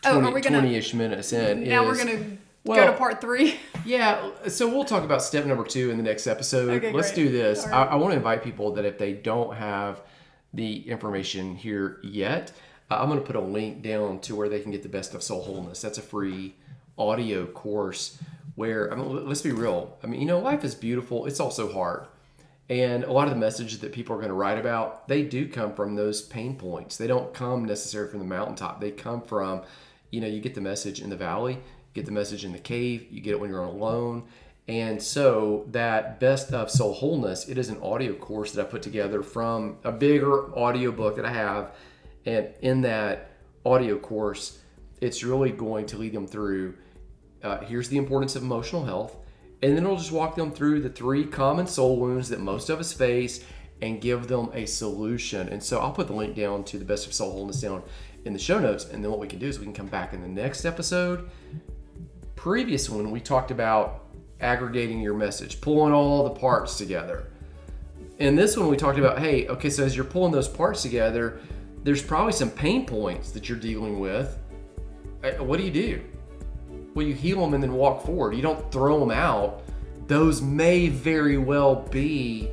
Oh, 0.04 0.14
20, 0.20 0.28
are 0.28 0.34
we 0.34 0.40
gonna- 0.40 0.60
20-ish 0.62 0.94
minutes 0.94 1.32
in. 1.32 1.64
now 1.68 1.84
we're 1.84 1.96
going 1.96 2.08
to 2.08 2.38
go 2.66 2.86
to 2.86 2.92
part 2.92 3.20
three. 3.20 3.56
Yeah, 3.84 4.30
so 4.46 4.68
we'll 4.68 4.84
talk 4.84 5.02
about 5.02 5.24
step 5.24 5.44
number 5.44 5.64
two 5.64 5.90
in 5.90 5.96
the 5.96 6.04
next 6.04 6.28
episode. 6.28 6.68
Okay, 6.70 6.92
Let's 6.92 7.12
great. 7.12 7.24
do 7.24 7.32
this. 7.32 7.66
All 7.66 7.72
I. 7.74 7.82
I 7.86 7.94
want 7.96 8.12
to 8.12 8.16
invite 8.16 8.44
people 8.44 8.74
that 8.74 8.84
if 8.84 8.96
they 8.96 9.12
don't 9.12 9.56
have 9.56 10.00
the 10.54 10.88
information 10.88 11.56
here 11.56 11.98
yet, 12.04 12.52
uh, 12.92 12.98
I'm 13.00 13.08
going 13.08 13.18
to 13.18 13.26
put 13.26 13.34
a 13.34 13.40
link 13.40 13.82
down 13.82 14.20
to 14.20 14.36
where 14.36 14.48
they 14.48 14.60
can 14.60 14.70
get 14.70 14.84
the 14.84 14.88
best 14.88 15.14
of 15.14 15.22
soul 15.24 15.42
wholeness. 15.42 15.82
That's 15.82 15.98
a 15.98 16.02
free 16.02 16.54
audio 16.96 17.44
course 17.46 18.18
where 18.54 18.92
I 18.92 18.94
mean, 18.94 19.26
let's 19.26 19.42
be 19.42 19.50
real. 19.50 19.98
I 20.04 20.06
mean, 20.06 20.20
you 20.20 20.26
know, 20.28 20.38
life 20.38 20.62
is 20.62 20.76
beautiful. 20.76 21.26
It's 21.26 21.40
also 21.40 21.72
hard. 21.72 22.06
And 22.68 23.02
a 23.02 23.10
lot 23.12 23.26
of 23.26 23.34
the 23.34 23.40
messages 23.40 23.80
that 23.80 23.92
people 23.92 24.14
are 24.14 24.18
going 24.18 24.28
to 24.28 24.34
write 24.34 24.58
about, 24.58 25.08
they 25.08 25.24
do 25.24 25.48
come 25.48 25.74
from 25.74 25.96
those 25.96 26.22
pain 26.22 26.54
points. 26.56 26.96
They 26.98 27.08
don't 27.08 27.34
come 27.34 27.64
necessarily 27.64 28.10
from 28.12 28.20
the 28.20 28.26
mountaintop. 28.26 28.80
They 28.80 28.92
come 28.92 29.22
from, 29.22 29.62
you 30.12 30.20
know, 30.20 30.28
you 30.28 30.40
get 30.40 30.54
the 30.54 30.60
message 30.60 31.00
in 31.00 31.10
the 31.10 31.16
valley, 31.16 31.58
get 31.94 32.06
the 32.06 32.12
message 32.12 32.44
in 32.44 32.52
the 32.52 32.58
cave, 32.58 33.08
you 33.10 33.20
get 33.20 33.32
it 33.32 33.40
when 33.40 33.50
you're 33.50 33.64
alone. 33.64 34.22
And 34.68 35.02
so 35.02 35.66
that 35.72 36.20
best 36.20 36.52
of 36.52 36.70
soul 36.70 36.94
wholeness, 36.94 37.48
it 37.48 37.58
is 37.58 37.68
an 37.68 37.82
audio 37.82 38.14
course 38.14 38.52
that 38.52 38.66
I 38.66 38.70
put 38.70 38.82
together 38.82 39.24
from 39.24 39.78
a 39.82 39.90
bigger 39.90 40.56
audio 40.56 40.92
book 40.92 41.16
that 41.16 41.24
I 41.24 41.32
have. 41.32 41.72
And 42.24 42.50
in 42.60 42.82
that 42.82 43.32
audio 43.66 43.98
course, 43.98 44.60
it's 45.02 45.24
really 45.24 45.50
going 45.50 45.86
to 45.86 45.98
lead 45.98 46.12
them 46.12 46.28
through 46.28 46.74
uh, 47.42 47.58
here's 47.58 47.88
the 47.88 47.98
importance 47.98 48.36
of 48.36 48.42
emotional 48.42 48.84
health 48.84 49.16
and 49.62 49.76
then 49.76 49.84
it'll 49.84 49.96
just 49.96 50.12
walk 50.12 50.36
them 50.36 50.52
through 50.52 50.80
the 50.80 50.88
three 50.88 51.24
common 51.24 51.66
soul 51.66 51.98
wounds 51.98 52.28
that 52.28 52.40
most 52.40 52.70
of 52.70 52.78
us 52.78 52.92
face 52.92 53.44
and 53.80 54.00
give 54.00 54.28
them 54.28 54.48
a 54.54 54.64
solution 54.64 55.48
and 55.48 55.60
so 55.60 55.80
i'll 55.80 55.92
put 55.92 56.06
the 56.06 56.12
link 56.12 56.36
down 56.36 56.62
to 56.62 56.78
the 56.78 56.84
best 56.84 57.04
of 57.04 57.12
soul 57.12 57.32
wholeness 57.32 57.60
down 57.60 57.82
in 58.24 58.32
the 58.32 58.38
show 58.38 58.58
notes 58.58 58.86
and 58.86 59.02
then 59.02 59.10
what 59.10 59.20
we 59.20 59.26
can 59.26 59.38
do 59.38 59.46
is 59.46 59.58
we 59.58 59.64
can 59.64 59.74
come 59.74 59.86
back 59.86 60.12
in 60.12 60.20
the 60.22 60.28
next 60.28 60.64
episode 60.64 61.30
previous 62.36 62.88
one 62.88 63.10
we 63.10 63.20
talked 63.20 63.50
about 63.50 64.04
aggregating 64.40 65.00
your 65.00 65.14
message 65.14 65.60
pulling 65.60 65.92
all 65.92 66.24
the 66.24 66.40
parts 66.40 66.76
together 66.76 67.28
in 68.18 68.34
this 68.36 68.56
one 68.56 68.68
we 68.68 68.76
talked 68.76 68.98
about 68.98 69.18
hey 69.18 69.46
okay 69.48 69.70
so 69.70 69.84
as 69.84 69.94
you're 69.94 70.04
pulling 70.04 70.32
those 70.32 70.48
parts 70.48 70.82
together 70.82 71.40
there's 71.84 72.02
probably 72.02 72.32
some 72.32 72.50
pain 72.50 72.86
points 72.86 73.30
that 73.30 73.48
you're 73.48 73.58
dealing 73.58 73.98
with 73.98 74.38
Uh, 75.24 75.32
what 75.44 75.58
do 75.58 75.64
you 75.64 75.70
do 75.70 76.02
well, 76.94 77.06
you 77.06 77.14
heal 77.14 77.40
them 77.40 77.54
and 77.54 77.62
then 77.62 77.72
walk 77.72 78.04
forward. 78.04 78.34
You 78.34 78.42
don't 78.42 78.70
throw 78.70 79.00
them 79.00 79.10
out. 79.10 79.62
Those 80.06 80.42
may 80.42 80.88
very 80.88 81.38
well 81.38 81.76
be 81.90 82.50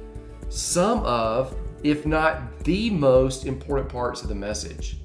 some 0.49 0.99
of, 1.03 1.55
if 1.83 2.05
not 2.05 2.63
the 2.63 2.89
most 2.89 3.45
important 3.45 3.89
parts 3.89 4.21
of 4.21 4.29
the 4.29 4.35
message. 4.35 4.97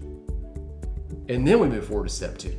And 1.28 1.46
then 1.46 1.58
we 1.58 1.68
move 1.68 1.86
forward 1.86 2.08
to 2.08 2.14
step 2.14 2.36
two. 2.38 2.54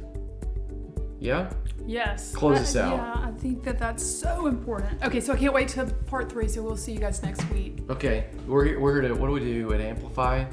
Yeah? 1.20 1.52
Yes. 1.86 2.34
Close 2.34 2.58
I- 2.58 2.62
us 2.62 2.76
out. 2.76 2.98
Yeah, 2.98 3.28
I 3.28 3.32
think 3.40 3.64
that 3.64 3.78
that's 3.78 4.04
so 4.06 4.48
important. 4.48 5.04
Okay, 5.04 5.20
so 5.20 5.34
I 5.34 5.38
can't 5.38 5.54
wait 5.54 5.68
to 5.70 5.86
part 6.08 6.32
three. 6.32 6.48
So 6.48 6.62
we'll 6.64 6.78
see 6.78 6.92
you 6.94 7.00
guys 7.00 7.22
next 7.24 7.48
week. 7.52 7.80
Okay. 7.90 8.26
We're 8.48 8.66
here, 8.66 8.80
we're 8.80 9.02
here 9.02 9.10
to, 9.10 9.14
what 9.16 9.28
do 9.28 9.34
we 9.34 9.40
do 9.40 9.74
at 9.74 9.82
Amplify? 9.82 10.46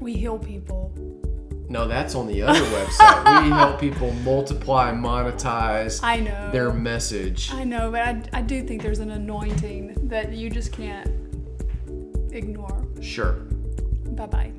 We 0.00 0.14
heal 0.14 0.38
people. 0.38 0.92
No, 1.68 1.88
that's 1.88 2.14
on 2.14 2.26
the 2.26 2.42
other 2.42 2.60
website. 2.60 3.44
We 3.44 3.48
help 3.50 3.80
people 3.80 4.12
multiply, 4.16 4.92
monetize 4.92 6.00
I 6.02 6.20
know. 6.20 6.50
their 6.50 6.70
message. 6.72 7.50
I 7.52 7.64
know, 7.64 7.90
but 7.90 8.02
I, 8.02 8.22
I 8.34 8.42
do 8.42 8.62
think 8.66 8.82
there's 8.82 8.98
an 8.98 9.10
anointing 9.12 10.08
that 10.08 10.32
you 10.34 10.50
just 10.50 10.72
can't 10.72 11.08
ignore. 12.32 12.86
Sure. 13.00 13.32
Bye 14.12 14.26
bye. 14.26 14.52